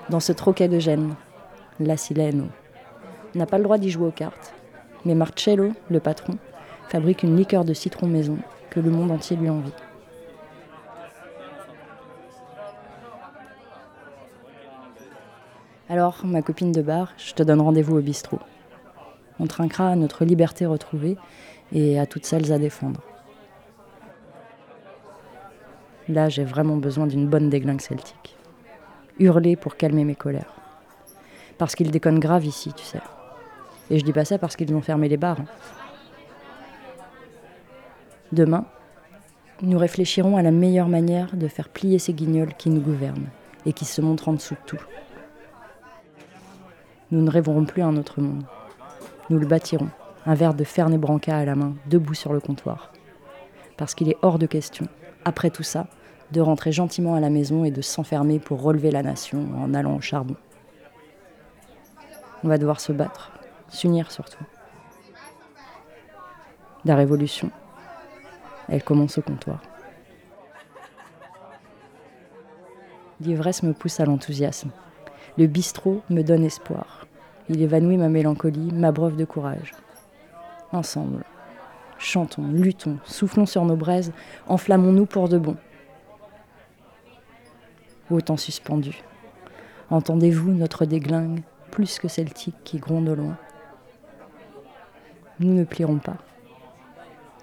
[0.07, 1.13] dans ce troquet de Gênes,
[1.81, 2.45] la Sileno.
[3.33, 4.53] N'a pas le droit d'y jouer aux cartes,
[5.03, 6.37] mais Marcello, le patron,
[6.87, 8.37] fabrique une liqueur de citron maison
[8.69, 9.73] que le monde entier lui envie.
[15.87, 18.39] Alors, ma copine de bar, je te donne rendez-vous au bistrot.
[19.39, 21.15] On trinquera à notre liberté retrouvée
[21.71, 23.01] et à toutes celles à défendre.
[26.09, 28.35] Là, j'ai vraiment besoin d'une bonne déglingue celtique.
[29.19, 30.55] Hurler pour calmer mes colères.
[31.59, 33.01] Parce qu'ils déconnent grave ici, tu sais.
[33.91, 35.39] Et je dis pas ça parce qu'ils ont fermé les bars.
[35.39, 35.45] Hein.
[38.31, 38.65] Demain,
[39.61, 43.29] nous réfléchirons à la meilleure manière de faire plier ces guignols qui nous gouvernent
[43.67, 44.81] et qui se montrent en dessous de tout.
[47.11, 48.43] Nous ne rêverons plus un autre monde.
[49.29, 49.89] Nous le bâtirons,
[50.25, 52.91] un verre de Fernet Branca à la main, debout sur le comptoir.
[53.77, 54.87] Parce qu'il est hors de question,
[55.23, 55.87] après tout ça,
[56.31, 59.95] de rentrer gentiment à la maison et de s'enfermer pour relever la nation en allant
[59.95, 60.35] au charbon.
[62.43, 63.31] On va devoir se battre,
[63.69, 64.43] s'unir surtout.
[66.85, 67.51] La révolution,
[68.67, 69.61] elle commence au comptoir.
[73.21, 74.71] L'ivresse me pousse à l'enthousiasme.
[75.37, 77.05] Le bistrot me donne espoir.
[77.49, 79.73] Il évanouit ma mélancolie, ma m'abreuve de courage.
[80.71, 81.23] Ensemble,
[81.97, 84.13] chantons, luttons, soufflons sur nos braises,
[84.47, 85.57] enflammons-nous pour de bon.
[88.09, 89.03] Autant suspendu.
[89.89, 93.37] Entendez-vous notre déglingue, plus que celtique qui gronde au loin
[95.39, 96.17] Nous ne plierons pas.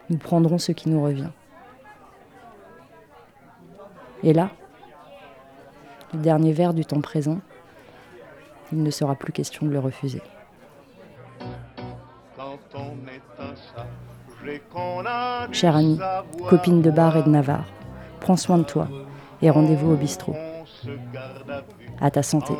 [0.08, 1.30] Nous prendrons ce qui nous revient.
[4.22, 4.50] Et là,
[6.12, 7.40] le dernier vers du temps présent,
[8.72, 10.22] il ne sera plus question de le refuser.
[15.52, 16.00] Chère amie,
[16.48, 17.66] copine de bar et de Navarre,
[18.20, 18.88] prends soin de toi
[19.40, 20.34] et rendez-vous au bistrot.
[22.00, 22.54] À ta santé.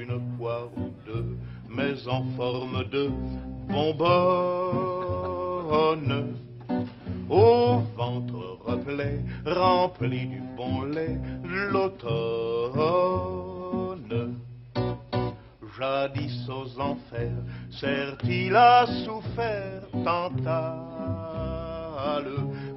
[0.00, 1.36] Une poire ou deux,
[1.68, 3.10] mais en forme de
[3.68, 4.78] bonbonne
[7.30, 11.18] au ventre reflet, rempli du bon lait
[11.72, 11.98] l'automne.
[15.78, 20.78] Jadis aux enfers, certes-il a souffert Tantale,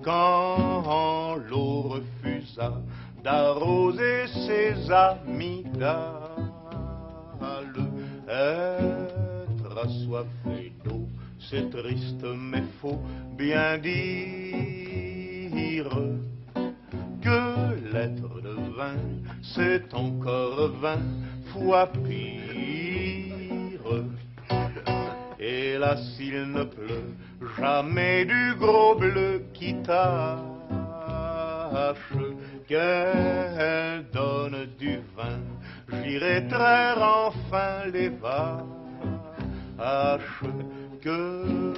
[0.03, 2.73] quand l'eau refusa
[3.23, 6.11] d'arroser ses amygdales.
[8.29, 11.07] Être assoiffé d'eau
[11.49, 12.99] c'est triste mais faut
[13.37, 14.31] bien dire
[17.21, 18.97] que litres de vin,
[19.41, 20.99] c'est encore vingt
[21.51, 22.51] fois pire.
[25.39, 27.15] Hélas, il ne pleut
[27.57, 30.39] jamais du gros bleu qui tâche
[32.67, 35.39] qu'elle donne du vin.
[36.03, 38.61] J'irai traire enfin les vaches
[41.01, 41.73] que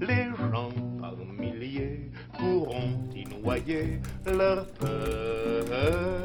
[0.00, 6.21] Les gens par milliers pourront y noyer leur peine.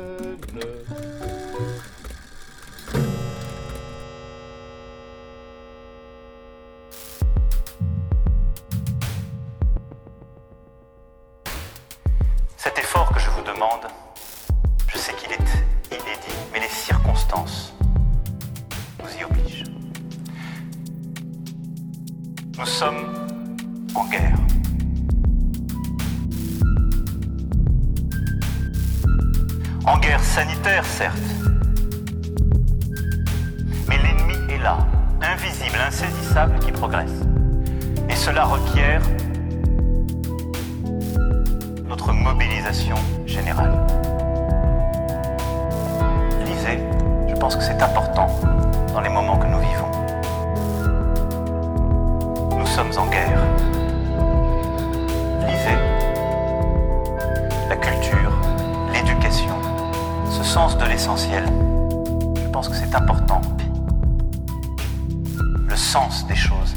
[65.77, 66.73] Le sens des choses.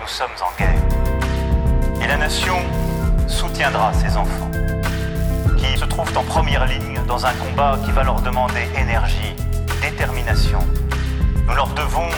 [0.00, 2.02] Nous sommes en guerre.
[2.02, 2.56] Et la nation
[3.28, 4.50] soutiendra ses enfants,
[5.56, 9.36] qui se trouvent en première ligne dans un combat qui va leur demander énergie,
[9.80, 10.58] détermination.
[11.46, 12.08] Nous leur devons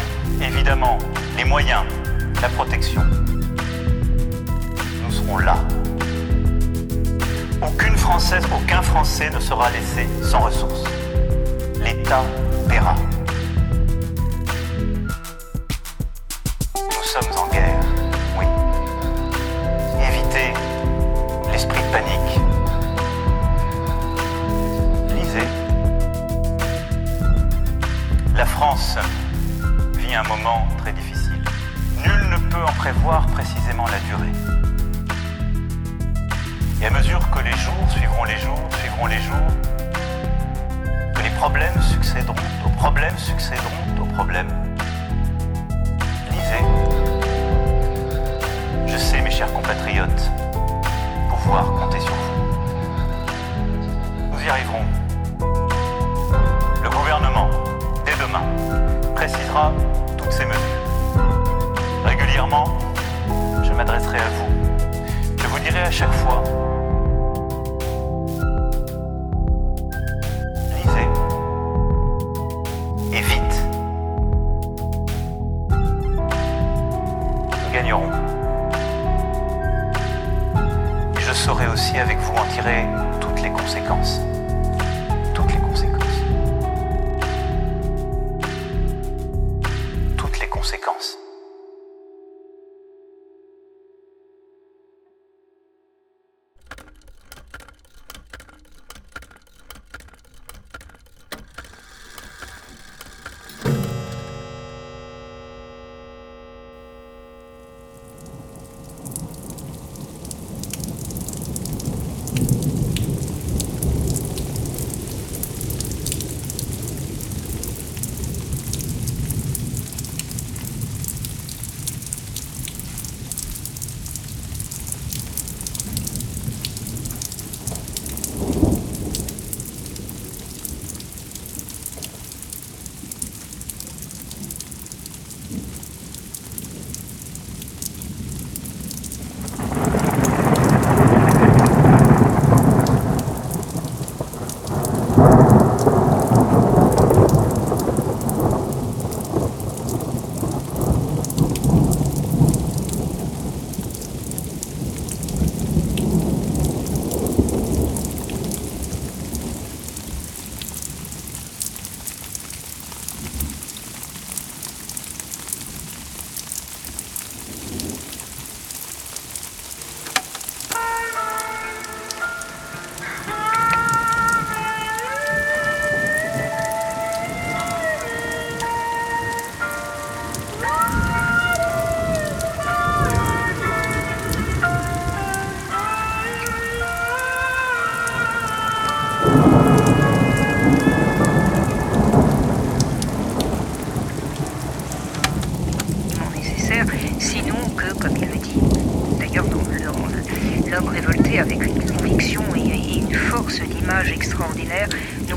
[0.40, 0.96] évidemment
[1.36, 1.84] les moyens,
[2.40, 3.04] la protection.
[5.04, 5.56] Nous serons là.
[7.60, 11.01] Aucune Française, aucun Français ne sera laissé sans ressources.
[16.74, 17.80] Nous sommes en guerre,
[18.38, 18.46] oui.
[20.00, 20.52] Évitez
[21.50, 22.40] l'esprit de panique.
[25.14, 25.48] Lisez.
[28.34, 28.98] La France
[29.96, 31.42] vit un moment très difficile.
[32.04, 34.32] Nul ne peut en prévoir précisément la durée.
[36.80, 39.52] Et à mesure que les jours suivront les jours, suivront les jours,
[41.42, 44.46] problèmes succéderont aux problèmes, succéderont aux problèmes,
[46.31, 46.64] lisez.
[48.87, 50.31] Je sais, mes chers compatriotes,
[51.28, 52.33] pouvoir compter sur vous.
[54.31, 54.85] Nous y arriverons.
[56.85, 57.50] Le gouvernement,
[58.07, 58.44] dès demain,
[59.16, 59.72] précisera
[60.16, 60.85] toutes ces mesures.
[62.05, 62.66] Régulièrement,
[63.64, 64.52] je m'adresserai à vous.
[65.38, 66.44] Je vous dirai à chaque fois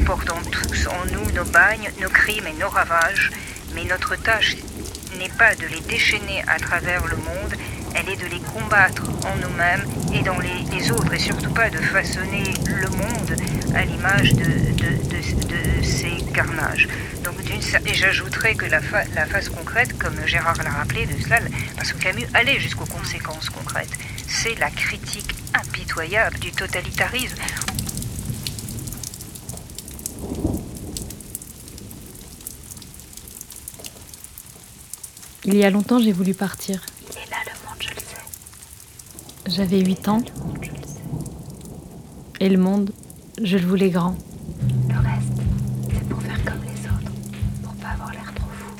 [0.06, 3.32] portons tous en nous nos bagnes, nos crimes et nos ravages,
[3.74, 4.56] mais notre tâche
[5.18, 7.56] n'est pas de les déchaîner à travers le monde,
[7.96, 9.84] elle est de les combattre en nous-mêmes
[10.14, 13.36] et dans les, autres, et surtout pas de façonner le monde
[13.74, 14.46] à l'image de,
[15.82, 16.88] ces carnages.
[17.24, 17.36] Donc,
[17.86, 18.80] et j'ajouterais que la,
[19.16, 21.40] la phase concrète, comme Gérard l'a rappelé de cela,
[21.76, 23.98] parce que Camus allait jusqu'aux conséquences concrètes,
[24.28, 27.38] c'est la critique impitoyable du totalitarisme.
[35.48, 36.82] Il y a longtemps, j'ai voulu partir.
[37.12, 39.56] Et là, le monde, je le sais.
[39.56, 40.22] J'avais 8 ans.
[42.40, 42.92] Et le monde,
[43.42, 44.18] je le voulais grand.
[44.90, 45.40] Le reste,
[45.94, 47.12] c'est pour faire comme les autres,
[47.62, 48.74] pour pas avoir l'air trop fou.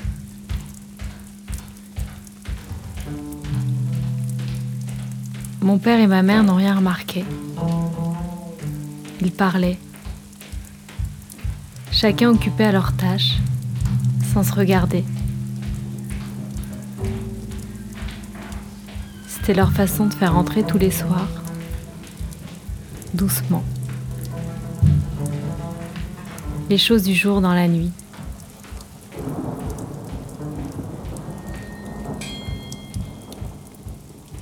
[5.62, 7.26] Mon père et ma mère n'ont rien remarqué.
[9.22, 9.78] Ils parlaient.
[11.92, 13.36] Chacun occupé à leur tâche,
[14.34, 15.06] sans se regarder.
[19.46, 21.30] C'était leur façon de faire entrer tous les soirs,
[23.14, 23.64] doucement,
[26.68, 27.92] les choses du jour dans la nuit.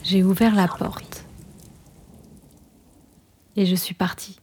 [0.06, 1.26] J'ai ouvert la porte
[3.58, 4.38] et je suis partie.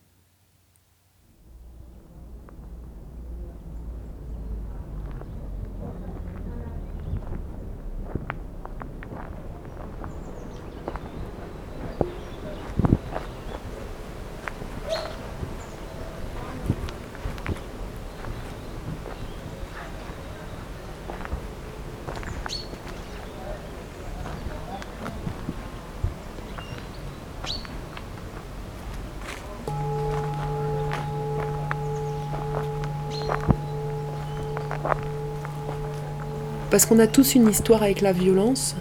[36.71, 38.77] Parce qu'on a tous une histoire avec la violence.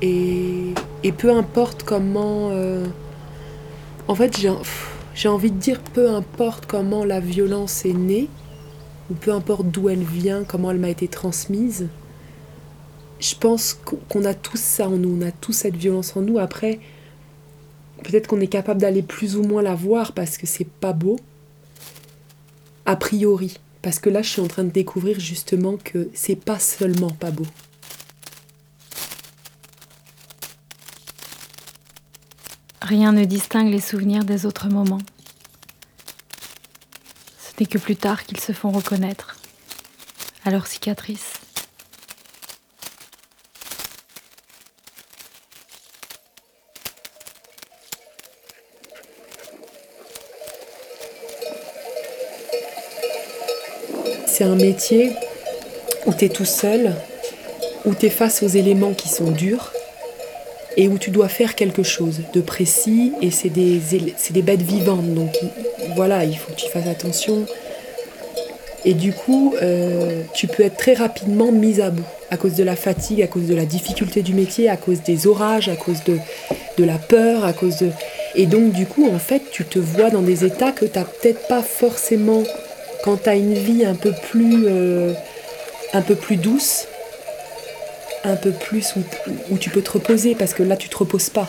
[0.00, 0.74] Et,
[1.16, 2.50] peu importe comment...
[2.52, 2.86] Euh,
[4.06, 4.38] en fait,
[5.14, 8.28] j'ai envie de dire, peu importe comment la violence est née,
[9.10, 11.88] ou peu importe d'où elle vient, comment elle m'a été transmise,
[13.20, 16.38] je pense qu'on a tous ça en nous, on a tous cette violence en nous.
[16.38, 16.78] Après,
[18.04, 21.18] peut-être qu'on est capable d'aller plus ou moins la voir parce que c'est pas beau,
[22.86, 23.58] a priori.
[23.88, 27.30] Parce que là, je suis en train de découvrir justement que c'est pas seulement pas
[27.30, 27.46] beau.
[32.82, 35.00] Rien ne distingue les souvenirs des autres moments.
[37.38, 39.38] Ce n'est que plus tard qu'ils se font reconnaître
[40.44, 41.47] à leurs cicatrices.
[54.38, 55.10] C'est un métier
[56.06, 56.92] où tu es tout seul,
[57.84, 59.72] où tu es face aux éléments qui sont durs
[60.76, 63.80] et où tu dois faire quelque chose de précis et c'est des,
[64.42, 65.12] bêtes vivantes.
[65.12, 65.36] Donc
[65.96, 67.46] voilà, il faut que tu fasses attention.
[68.84, 72.62] Et du coup, euh, tu peux être très rapidement mise à bout à cause de
[72.62, 76.04] la fatigue, à cause de la difficulté du métier, à cause des orages, à cause
[76.04, 76.16] de,
[76.76, 77.90] de la peur, à cause de...
[78.36, 81.06] Et donc du coup, en fait, tu te vois dans des états que tu n'as
[81.06, 82.44] peut-être pas forcément
[83.08, 85.14] quand tu as une vie un peu plus, euh,
[85.94, 86.86] un peu plus douce,
[88.22, 89.00] un peu plus où,
[89.50, 91.48] où, tu peux te reposer, parce que là tu te reposes pas.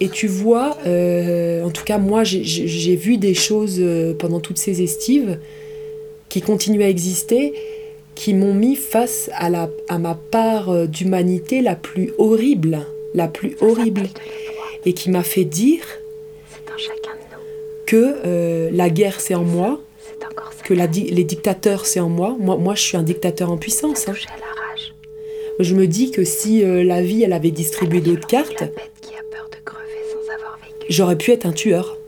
[0.00, 4.58] Et tu vois, euh, en tout cas moi j'ai vu des choses euh, pendant toutes
[4.58, 5.40] ces estives
[6.28, 7.52] qui continuent à exister
[8.14, 13.28] qui m'ont mis face à, la, à ma part euh, d'humanité la plus horrible, la
[13.28, 14.08] plus horrible,
[14.84, 15.82] et qui m'a fait dire
[17.86, 19.80] que euh, la guerre c'est en moi,
[20.64, 22.36] que la, les dictateurs c'est en moi.
[22.38, 22.56] moi.
[22.56, 24.08] Moi je suis un dictateur en puissance.
[24.08, 24.14] Hein.
[25.60, 28.64] Je me dis que si euh, la vie elle avait distribué d'autres cartes,
[30.88, 31.98] j'aurais pu être un tueur.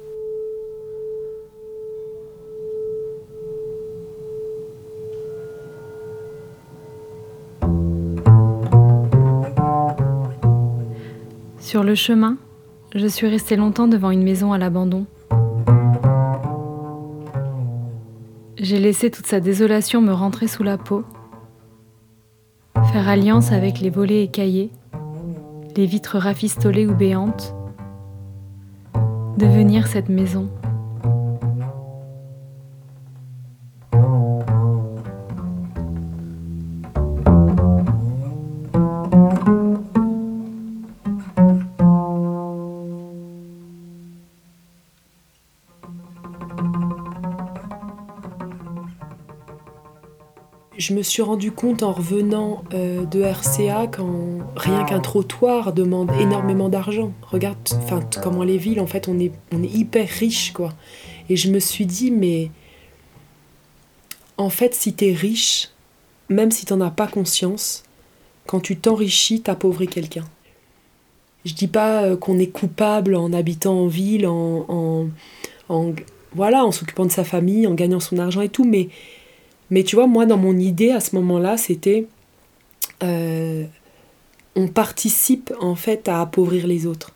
[11.77, 12.39] Sur le chemin,
[12.95, 15.05] je suis restée longtemps devant une maison à l'abandon.
[18.57, 21.05] J'ai laissé toute sa désolation me rentrer sous la peau,
[22.91, 24.71] faire alliance avec les volets écaillés,
[25.77, 27.55] les vitres rafistolées ou béantes,
[29.37, 30.49] devenir cette maison.
[50.87, 56.13] Je me suis rendu compte en revenant euh, de RCA quand rien qu'un trottoir demande
[56.21, 57.13] énormément d'argent.
[57.23, 60.73] Regarde enfin, comment les villes, en fait, on est, on est hyper riche, quoi.
[61.29, 62.53] Et je me suis dit, mais
[64.37, 65.71] en fait, si t'es riche,
[66.29, 67.83] même si t'en as pas conscience,
[68.47, 70.25] quand tu t'enrichis, t'appauvris quelqu'un.
[71.45, 75.07] Je dis pas euh, qu'on est coupable en habitant en ville, en, en,
[75.69, 75.93] en-
[76.33, 78.89] voilà, en s'occupant de sa famille, en gagnant son argent et tout, mais
[79.71, 82.07] mais tu vois, moi, dans mon idée, à ce moment-là, c'était...
[83.03, 83.65] euh,
[84.55, 87.13] on participe, en fait, à appauvrir les autres.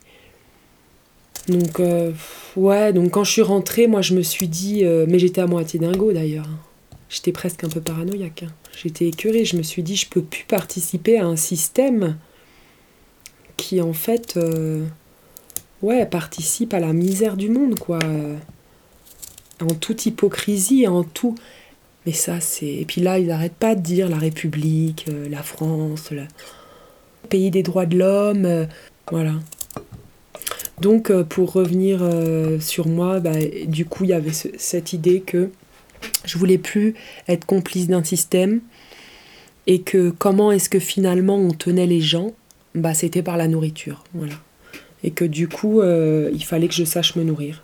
[1.48, 2.12] Donc, euh,
[2.57, 4.84] ouais, donc quand je suis rentrée, moi, je me suis dit...
[4.84, 6.46] euh, mais j'étais à moitié dingo, d'ailleurs.
[6.48, 6.59] hein.
[7.09, 8.44] J'étais presque un peu paranoïaque.
[8.44, 8.53] hein.
[8.76, 9.44] J'étais écœurée.
[9.44, 12.16] Je me suis dit, je peux plus participer à un système
[13.57, 14.38] qui, en fait...
[15.82, 17.98] ouais, participe à la misère du monde, quoi.
[19.61, 21.34] En toute hypocrisie, en tout...
[22.07, 22.66] Mais ça, c'est.
[22.66, 26.22] Et puis là, ils n'arrêtent pas de dire la République, euh, la France, le
[27.28, 28.44] pays des droits de l'homme.
[28.46, 28.66] euh,
[29.11, 29.34] voilà.
[30.80, 32.01] Donc, euh, pour revenir
[32.61, 33.32] sur moi, bah,
[33.66, 35.51] du coup, il y avait ce- cette idée que
[36.24, 36.94] je voulais plus
[37.28, 38.61] être complice d'un système
[39.66, 42.32] et que comment est-ce que finalement on tenait les gens?
[42.74, 44.05] Bah, C'était par la nourriture.
[44.14, 44.34] Voilà.
[45.05, 47.62] Et que du coup, il fallait que je sache me nourrir.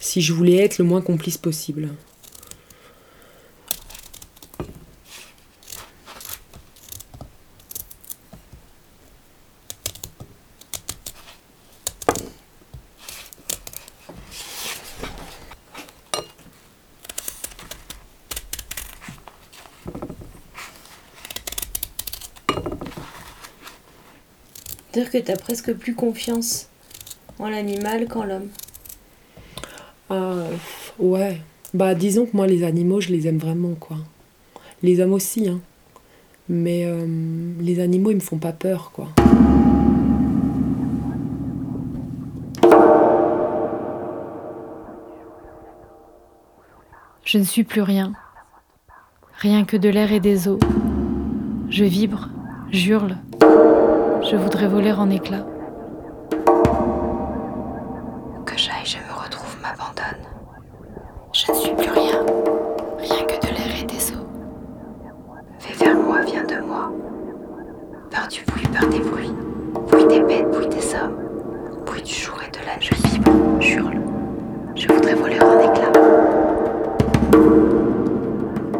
[0.00, 1.88] Si je voulais être le moins complice possible.
[24.92, 26.68] Dire que t'as presque plus confiance
[27.38, 28.48] en l'animal qu'en l'homme.
[30.10, 30.44] Ah,
[30.98, 31.40] ouais.
[31.72, 33.96] Bah, disons que moi, les animaux, je les aime vraiment, quoi.
[34.82, 35.60] Les hommes aussi, hein.
[36.50, 37.06] Mais euh,
[37.58, 39.08] les animaux, ils me font pas peur, quoi.
[47.24, 48.12] Je ne suis plus rien.
[49.38, 50.58] Rien que de l'air et des eaux.
[51.70, 52.28] Je vibre,
[52.70, 53.16] j'hurle.
[54.24, 55.44] Je voudrais voler en éclats.
[58.46, 60.24] Que j'aille, je me retrouve, m'abandonne.
[61.32, 62.24] Je ne suis plus rien,
[62.98, 64.26] rien que de l'air et des eaux.
[65.58, 66.90] Fais vers moi, viens de moi.
[68.10, 69.34] Peur du bruit, peur des bruits.
[69.90, 71.16] Bruit des bêtes, bruit des hommes.
[71.84, 72.90] Bruit du jour et de la nuit.
[72.90, 74.00] Je vibre, j'hurle.
[74.76, 75.92] Je voudrais voler en éclats.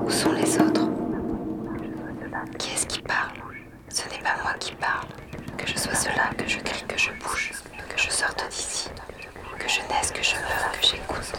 [0.06, 0.88] Où sont les autres
[2.58, 3.32] Qui est-ce qui parle
[3.88, 5.08] Ce n'est pas moi qui parle.
[5.56, 7.52] Que je sois cela, que je crie, que je bouge,
[7.88, 8.88] que je sorte d'ici,
[9.58, 11.32] que je naisse, que je meure, que j'écoute.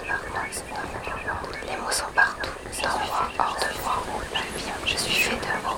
[1.70, 2.50] Les mots sont partout,
[2.82, 4.02] dans moi, hors de moi.
[4.34, 5.78] Je viens, je suis fait de mots.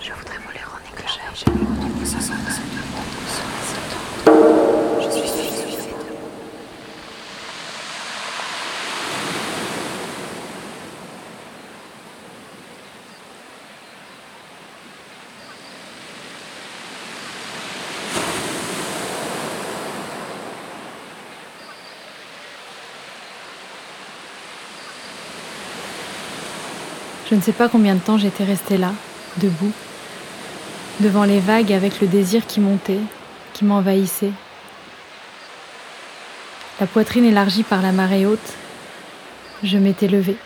[0.00, 1.04] Je voudrais voler en éclats.
[1.04, 2.50] Que j'aille, je me retrouve sans son Où
[3.30, 4.00] sont les autres
[5.00, 5.98] Je suis fait, je suis fait de mots.
[27.34, 28.92] Je ne sais pas combien de temps j'étais restée là,
[29.38, 29.72] debout,
[31.00, 33.00] devant les vagues avec le désir qui montait,
[33.54, 34.30] qui m'envahissait.
[36.78, 38.38] La poitrine élargie par la marée haute,
[39.64, 40.36] je m'étais levée.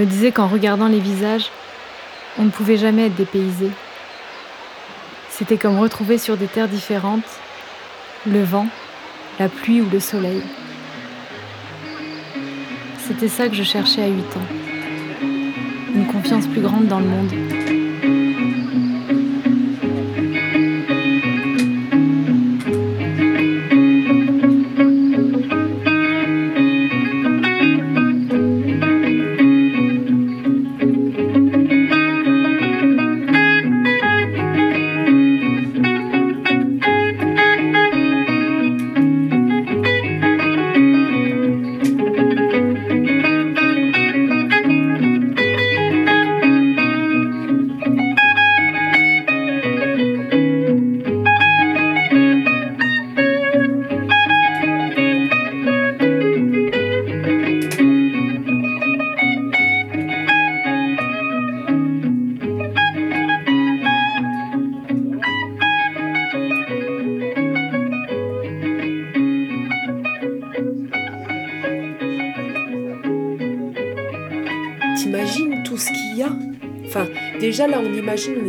[0.00, 1.50] Me disais qu'en regardant les visages,
[2.38, 3.70] on ne pouvait jamais être dépaysé.
[5.28, 7.28] C'était comme retrouver sur des terres différentes
[8.26, 8.66] le vent,
[9.38, 10.42] la pluie ou le soleil.
[12.98, 14.48] C'était ça que je cherchais à 8 ans.
[15.94, 17.59] Une confiance plus grande dans le monde.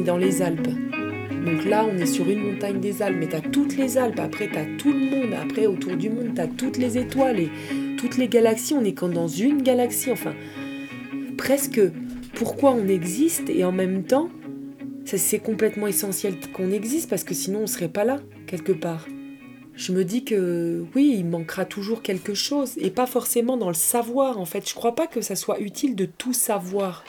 [0.04, 0.70] Dans les Alpes.
[1.46, 4.50] Donc là, on est sur une montagne des Alpes, mais t'as toutes les Alpes, après
[4.52, 7.50] t'as tout le monde, après autour du monde, t'as toutes les étoiles et
[7.98, 8.74] toutes les galaxies.
[8.74, 10.34] On est quand dans une galaxie, enfin,
[11.38, 11.82] presque
[12.36, 14.30] pourquoi on existe et en même temps,
[15.06, 19.08] c'est complètement essentiel qu'on existe parce que sinon on serait pas là, quelque part.
[19.74, 23.74] Je me dis que oui, il manquera toujours quelque chose et pas forcément dans le
[23.74, 24.70] savoir en fait.
[24.70, 27.04] Je crois pas que ça soit utile de tout savoir.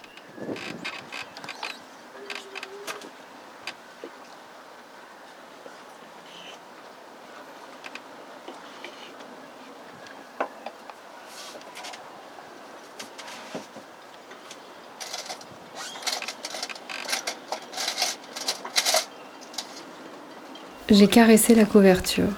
[20.93, 22.29] J'ai caressé la couverture.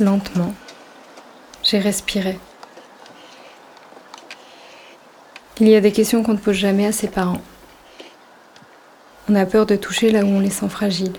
[0.00, 0.52] Lentement.
[1.62, 2.40] J'ai respiré.
[5.60, 7.40] Il y a des questions qu'on ne pose jamais à ses parents.
[9.28, 11.14] On a peur de toucher là où on les sent fragiles.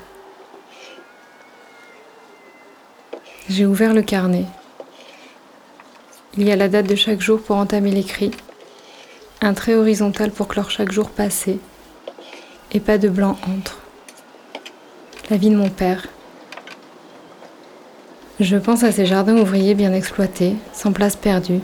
[3.47, 4.43] J'ai ouvert le carnet.
[6.37, 8.31] Il y a la date de chaque jour pour entamer l'écrit,
[9.39, 11.57] un trait horizontal pour clore chaque jour passé,
[12.73, 13.84] et pas de blanc entre
[15.29, 16.07] la vie de mon père.
[18.39, 21.61] Je pense à ces jardins ouvriers bien exploités, sans place perdue,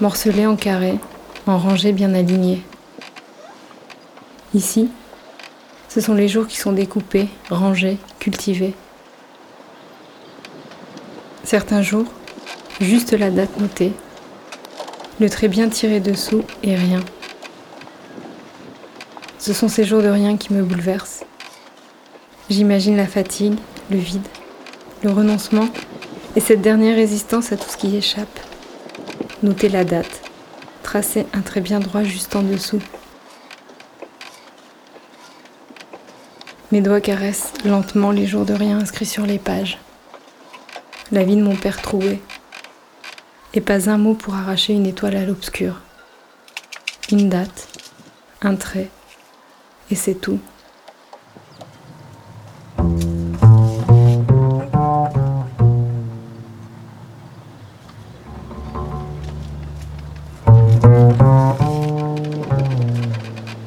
[0.00, 0.98] morcelés en carrés,
[1.46, 2.62] en rangées bien alignées.
[4.54, 4.88] Ici,
[5.88, 8.74] ce sont les jours qui sont découpés, rangés, cultivés.
[11.44, 12.06] Certains jours,
[12.80, 13.92] juste la date notée,
[15.20, 17.00] le trait bien tiré dessous et rien.
[19.38, 21.24] Ce sont ces jours de rien qui me bouleversent.
[22.48, 23.58] J'imagine la fatigue,
[23.90, 24.26] le vide,
[25.02, 25.68] le renoncement
[26.36, 28.38] et cette dernière résistance à tout ce qui échappe.
[29.42, 30.22] Noter la date,
[30.84, 32.80] tracer un trait bien droit juste en dessous.
[36.70, 39.78] Mes doigts caressent lentement les jours de rien inscrits sur les pages.
[41.10, 42.20] La vie de mon père troué.
[43.54, 45.80] Et pas un mot pour arracher une étoile à l'obscur.
[47.10, 47.68] Une date,
[48.42, 48.90] un trait,
[49.90, 50.38] et c'est tout.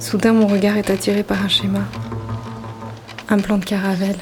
[0.10, 1.82] Soudain, mon regard est attiré par un schéma.
[3.30, 4.16] Un plan de caravelle.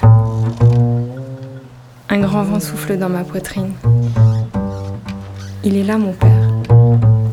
[2.09, 3.71] Un grand vent souffle dans ma poitrine.
[5.63, 6.49] Il est là, mon père,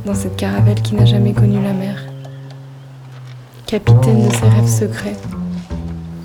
[0.07, 1.99] dans cette caravelle qui n'a jamais connu la mer.
[3.67, 5.17] Capitaine de ses rêves secrets.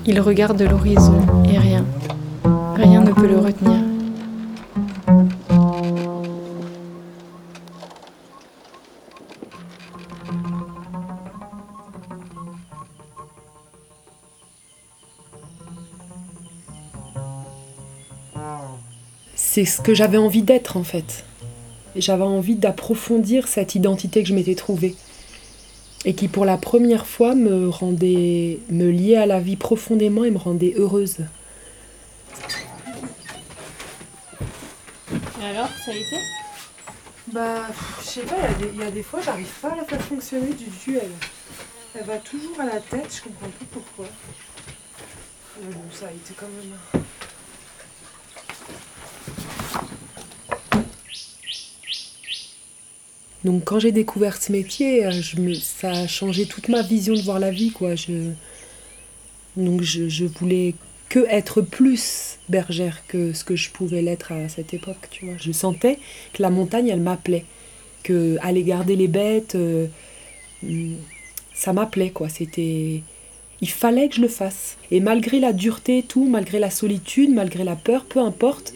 [0.06, 1.84] Il regarde l'horizon et rien,
[2.76, 3.89] rien ne peut le retenir.
[19.60, 21.24] C'est ce que j'avais envie d'être en fait.
[21.94, 24.94] J'avais envie d'approfondir cette identité que je m'étais trouvée
[26.06, 30.30] et qui pour la première fois me rendait, me liait à la vie profondément et
[30.30, 31.18] me rendait heureuse.
[35.42, 36.16] Et alors, ça a été?
[37.30, 37.66] Bah,
[38.00, 38.36] je sais pas,
[38.72, 41.10] il y, a des fois, j'arrive pas à la faire fonctionner du duel.
[41.94, 44.06] Elle va toujours à la tête, je comprends plus pourquoi.
[45.60, 46.99] Mais bon, ça a été quand même.
[53.44, 55.12] Donc quand j'ai découvert ce métier, euh,
[55.62, 57.70] ça a changé toute ma vision de voir la vie.
[57.70, 57.94] Quoi.
[57.94, 58.30] Je,
[59.56, 60.74] donc je, voulais
[61.08, 65.08] que être plus bergère que ce que je pouvais l'être à cette époque.
[65.10, 65.34] Tu vois.
[65.40, 65.98] Je sentais
[66.34, 67.44] que la montagne, elle m'appelait.
[68.02, 69.86] Que aller garder les bêtes, euh,
[71.54, 72.10] ça m'appelait.
[72.10, 72.28] quoi.
[72.28, 73.02] C'était...
[73.62, 74.76] Il fallait que je le fasse.
[74.90, 78.72] Et malgré la dureté tout, malgré la solitude, malgré la peur, peu importe,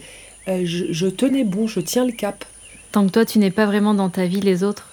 [0.47, 2.45] euh, je tenais bon, je tiens le cap.
[2.95, 4.87] Tant que toi, tu n'es pas vraiment dans ta vie les autres,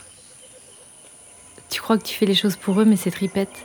[1.70, 3.64] tu crois que tu fais les choses pour eux, mais c'est tripette.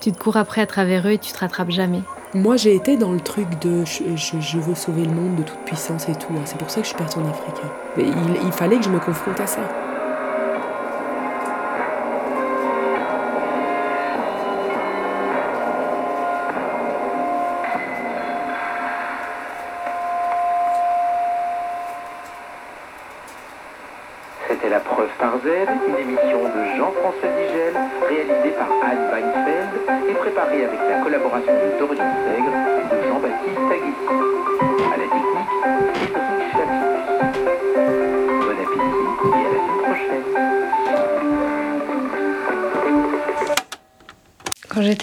[0.00, 2.00] Tu te cours après à travers eux et tu te rattrapes jamais.
[2.32, 6.08] Moi, j'ai été dans le truc de je, veux sauver le monde de toute puissance
[6.08, 6.32] et tout.
[6.38, 6.42] hein.
[6.46, 7.60] C'est pour ça que je suis partie en Afrique.
[7.98, 9.60] il fallait que je me confronte à ça.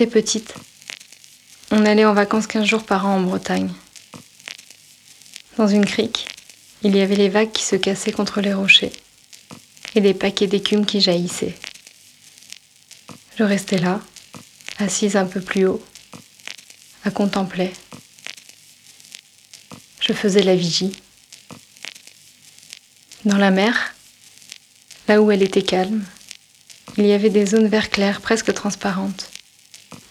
[0.08, 0.53] Petite,
[1.72, 3.72] on allait en vacances 15 jours par an en Bretagne.
[5.58, 6.28] Dans une crique,
[6.84, 8.91] il y avait les vagues qui se cassaient contre les rochers
[9.95, 11.56] et des paquets d'écume qui jaillissaient.
[13.38, 14.01] Je restais là,
[14.78, 15.84] assise un peu plus haut,
[17.03, 17.74] à contempler.
[20.01, 20.95] Je faisais la vigie.
[23.24, 23.95] Dans la mer,
[25.08, 26.06] là où elle était calme,
[26.97, 29.32] il y avait des zones vert clair presque transparentes.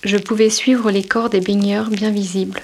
[0.05, 2.63] Je pouvais suivre les corps des baigneurs bien visibles.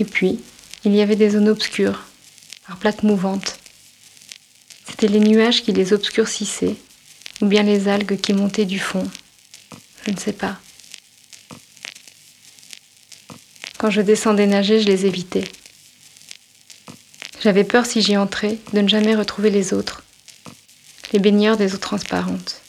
[0.00, 0.40] Et puis,
[0.86, 2.04] il y avait des zones obscures,
[2.66, 3.58] par plaques mouvantes.
[4.88, 6.76] C'étaient les nuages qui les obscurcissaient,
[7.42, 9.06] ou bien les algues qui montaient du fond.
[10.06, 10.58] Je ne sais pas.
[13.76, 15.44] Quand je descendais nager, je les évitais.
[17.42, 20.02] J'avais peur si j'y entrais de ne jamais retrouver les autres,
[21.12, 22.62] les baigneurs des eaux transparentes.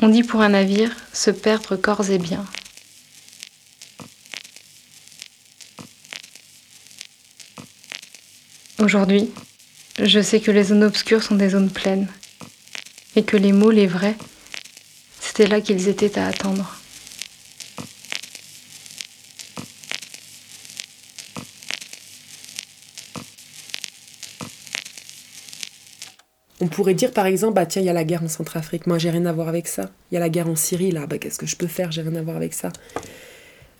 [0.00, 2.44] On dit pour un navire se perdre corps et biens.
[8.78, 9.28] Aujourd'hui,
[10.00, 12.06] je sais que les zones obscures sont des zones pleines
[13.16, 14.16] et que les mots, les vrais,
[15.20, 16.77] c'était là qu'ils étaient à attendre.
[26.68, 28.98] On pourrait dire par exemple, bah tiens, il y a la guerre en Centrafrique, moi
[28.98, 29.88] j'ai rien à voir avec ça.
[30.10, 32.02] Il y a la guerre en Syrie, là, bah qu'est-ce que je peux faire, j'ai
[32.02, 32.68] rien à voir avec ça.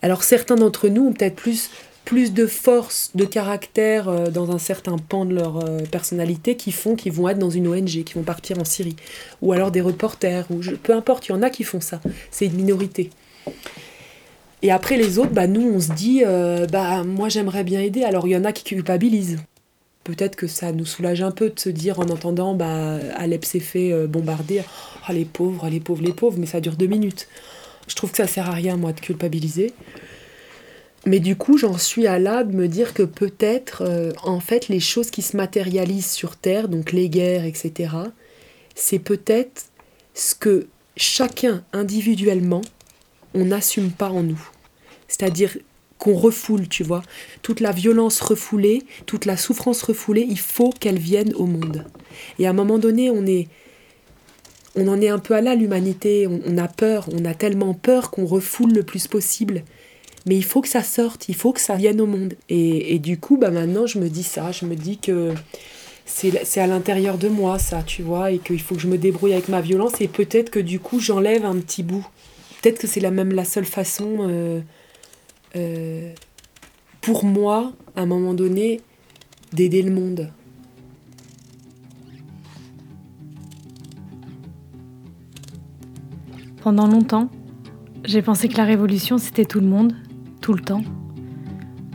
[0.01, 4.97] Alors certains d'entre nous ont peut-être plus, de force, de caractère euh, dans un certain
[4.97, 8.22] pan de leur euh, personnalité qui font qu'ils vont être dans une ONG, qui vont
[8.22, 8.97] partir en Syrie.
[9.43, 12.01] Ou alors des reporters, ou peu importe, il y en a qui font ça.
[12.30, 13.11] C'est une minorité.
[14.62, 18.03] Et après les autres, bah nous on se dit, euh, bah moi j'aimerais bien aider.
[18.03, 19.36] Alors il y en a qui culpabilisent
[20.09, 23.61] peut-être que ça nous soulage un peu de se dire en entendant bah, Alep s'est
[23.61, 24.62] fait euh, bombarder,
[25.06, 27.28] ah les pauvres, les pauvres, les pauvres, mais ça dure deux minutes.
[27.88, 29.74] Je trouve que ça sert à rien, moi, de culpabiliser.
[31.04, 34.68] Mais du coup, j'en suis à là de me dire que peut-être, euh, en fait,
[34.68, 37.94] les choses qui se matérialisent sur Terre, donc les guerres, etc.,
[38.74, 39.66] c'est peut-être
[40.14, 42.62] ce que chacun individuellement,
[43.34, 44.40] on n'assume pas en nous.
[45.06, 45.59] C'est-à-dire
[45.99, 47.03] qu'on refoule, tu vois.
[47.42, 51.84] Toute la violence refoulée, toute la souffrance refoulée, il faut qu'elle vienne au monde.
[52.38, 53.49] Et à un moment donné, on est
[54.76, 58.11] on en est un peu à là l'humanité, on, a peur, on a tellement peur
[58.11, 59.64] qu'on refoule le plus possible.
[60.26, 62.34] Mais il faut que ça sorte, il faut que ça vienne au monde.
[62.49, 65.32] Et, du coup, bah maintenant, je me dis ça, je me dis que
[66.05, 69.32] c'est à l'intérieur de moi, ça, tu vois, et qu'il faut que je me débrouille
[69.32, 72.07] avec ma violence, et peut-être que du coup, j'enlève un petit bout.
[72.62, 74.61] Peut-être que c'est la même la seule façon euh,
[75.57, 76.12] euh,
[77.01, 78.80] pour moi, à un moment donné,
[79.53, 80.30] d'aider le monde.
[86.62, 87.30] Pendant longtemps,
[88.05, 89.94] j'ai pensé que la révolution, c'était tout le monde,
[90.40, 90.82] tout le temps,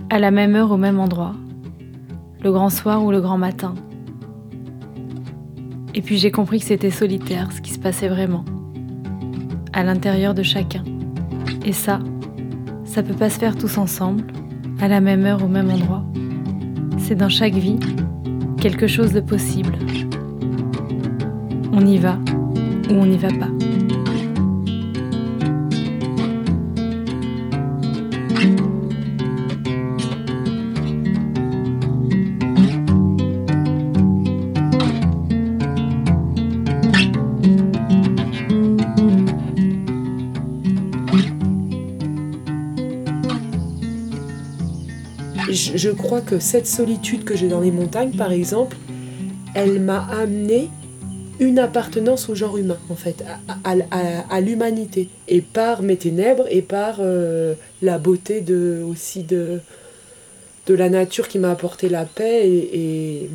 [0.10, 1.36] à la même heure, au même endroit,
[2.42, 3.76] le grand soir ou le grand matin.
[5.96, 8.46] Et puis j'ai compris que c'était solitaire, ce qui se passait vraiment,
[9.74, 10.84] à l'intérieur de chacun.
[11.66, 12.00] Et ça,
[12.94, 14.24] ça peut pas se faire tous ensemble,
[14.80, 16.04] à la même heure, au même endroit.
[17.00, 17.80] C'est dans chaque vie
[18.62, 19.74] quelque chose de possible.
[21.72, 22.20] On y va
[22.92, 23.73] ou on n'y va pas.
[45.84, 48.78] Je crois que cette solitude que j'ai dans les montagnes, par exemple,
[49.54, 50.70] elle m'a amené
[51.42, 53.22] une appartenance au genre humain, en fait,
[53.66, 55.10] à, l'humanité.
[55.28, 58.42] Et par mes ténèbres et par euh, la beauté
[58.90, 59.60] aussi de,
[60.70, 62.48] la nature qui m'a apporté la paix.
[62.48, 63.30] Et,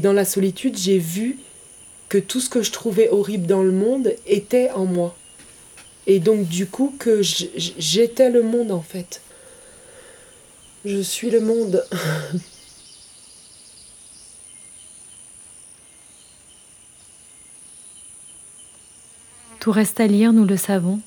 [0.00, 1.38] dans la solitude, j'ai vu
[2.08, 5.14] que tout ce que je trouvais horrible dans le monde était en moi.
[6.08, 9.20] Et donc, du coup, que j'étais le monde, en fait.
[10.84, 11.82] Je suis le monde.
[19.60, 21.00] Tout reste à lire, nous le savons,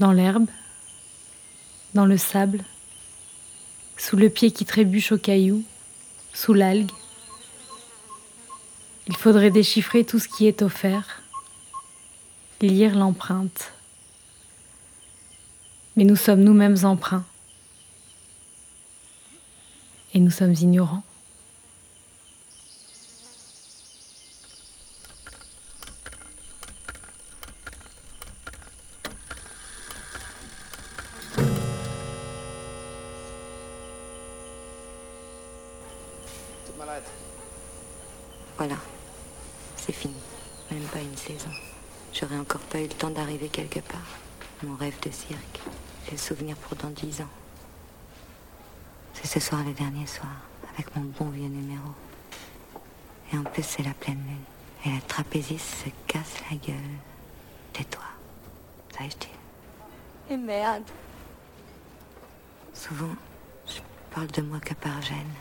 [0.00, 0.48] dans l'herbe,
[1.94, 2.64] dans le sable,
[3.96, 5.62] sous le pied qui trébuche au caillou,
[6.34, 6.90] sous l'algue.
[9.06, 11.22] Il faudrait déchiffrer tout ce qui est offert,
[12.60, 13.72] lire l'empreinte.
[15.94, 17.24] Mais nous sommes nous-mêmes empreints
[20.14, 21.02] et nous sommes ignorants.
[38.56, 38.76] Voilà,
[39.76, 40.12] c'est fini.
[40.70, 41.48] Même pas une saison.
[42.12, 44.18] J'aurais encore pas eu le temps d'arriver quelque part.
[44.62, 45.60] Mon rêve de cirque,
[46.04, 47.28] j'ai le souvenir pour dans dix ans.
[49.22, 50.32] C'est ce soir le dernier soir,
[50.72, 51.90] avec mon bon vieux numéro.
[53.32, 54.44] Et en plus, c'est la pleine lune.
[54.86, 56.96] Et la trapéziste se casse la gueule.
[57.74, 58.02] Tais-toi.
[58.96, 59.28] Ça dis.
[60.30, 60.84] Et merde.
[62.72, 63.14] Souvent,
[63.66, 63.80] je
[64.14, 65.34] parle de moi que par gêne.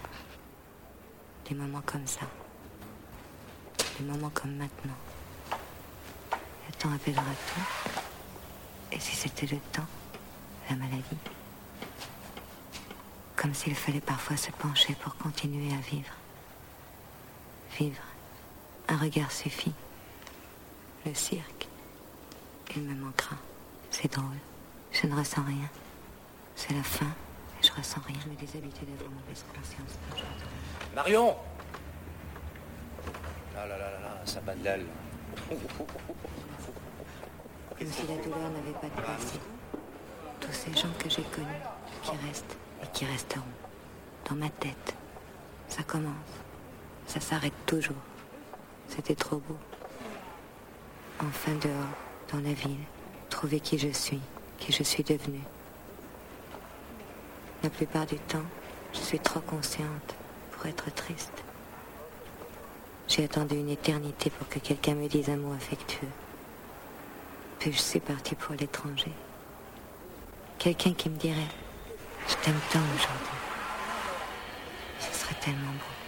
[1.48, 2.28] Des moments comme ça.
[3.98, 5.00] Des moments comme maintenant.
[6.68, 7.92] Le temps apaisera tout.
[8.92, 9.88] Et si c'était le temps,
[10.70, 11.16] la maladie
[13.40, 16.12] Comme s'il fallait parfois se pencher pour continuer à vivre.
[17.80, 18.04] Vivre.
[18.90, 19.72] Un regard suffit.
[21.06, 21.70] Le cirque.
[22.76, 23.38] Il me manquera.
[23.92, 24.36] C'est drôle.
[24.92, 25.70] Je ne ressens rien.
[26.58, 27.06] C'est la fin.
[27.06, 28.18] Et je ressens rien.
[28.22, 29.98] Je me déshabitue d'avoir mauvaise conscience.
[30.94, 31.38] Marion
[33.56, 34.86] Ah là là là là, sa bandale.
[37.78, 39.40] Comme si la douleur n'avait pas de passé.
[40.42, 41.64] Tous ces gens que j'ai connus,
[42.04, 43.44] qui restent et qui resteront.
[44.30, 44.94] Dans ma tête.
[45.68, 46.14] Ça commence.
[47.08, 47.96] Ça s'arrête toujours.
[48.88, 49.58] C'était trop beau.
[51.20, 52.86] Enfin dehors, dans la ville,
[53.30, 54.22] trouver qui je suis,
[54.58, 55.44] qui je suis devenue.
[57.64, 58.46] La plupart du temps,
[58.94, 60.16] je suis trop consciente
[60.52, 61.44] pour être triste.
[63.08, 66.08] J'ai attendu une éternité pour que quelqu'un me dise un mot affectueux.
[67.60, 69.12] Puis je suis partie pour l'étranger?
[70.60, 71.42] Quelqu'un qui me dirait
[72.28, 73.40] Je t'aime tant aujourd'hui.
[75.00, 76.00] Ce serait tellement beau.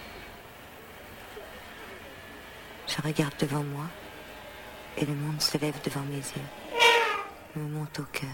[2.86, 3.86] Je regarde devant moi
[4.98, 8.28] et le monde se lève devant mes yeux, me monte au cœur.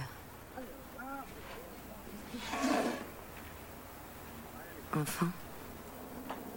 [4.96, 5.28] Enfant,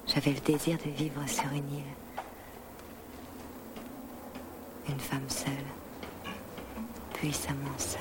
[0.07, 1.83] j'avais le désir de vivre sur une île.
[4.89, 5.53] Une femme seule,
[7.13, 7.99] puissamment seule.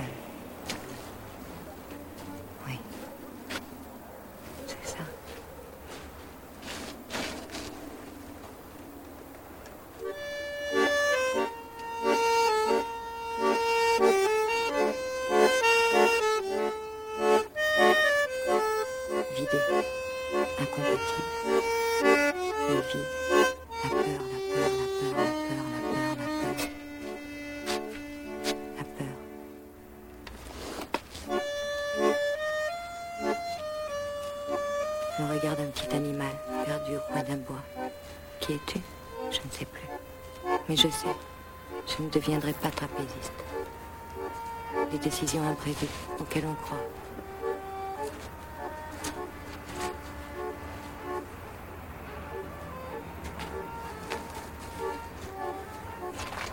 [46.19, 46.79] Auxquelles on croit.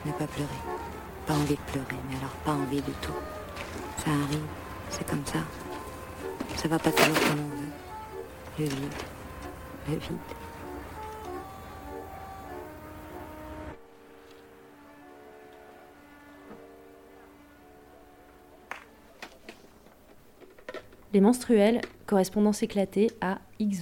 [0.05, 0.49] Ne pas pleurer.
[1.25, 3.11] Pas envie de pleurer, mais alors pas envie du tout.
[3.97, 4.45] Ça arrive,
[4.89, 5.39] c'est comme ça.
[6.55, 7.71] Ça va pas toujours comme on veut.
[8.59, 8.93] Le vide.
[9.89, 10.46] Le vide.
[21.17, 23.75] Les menstruels, correspondance éclatée à X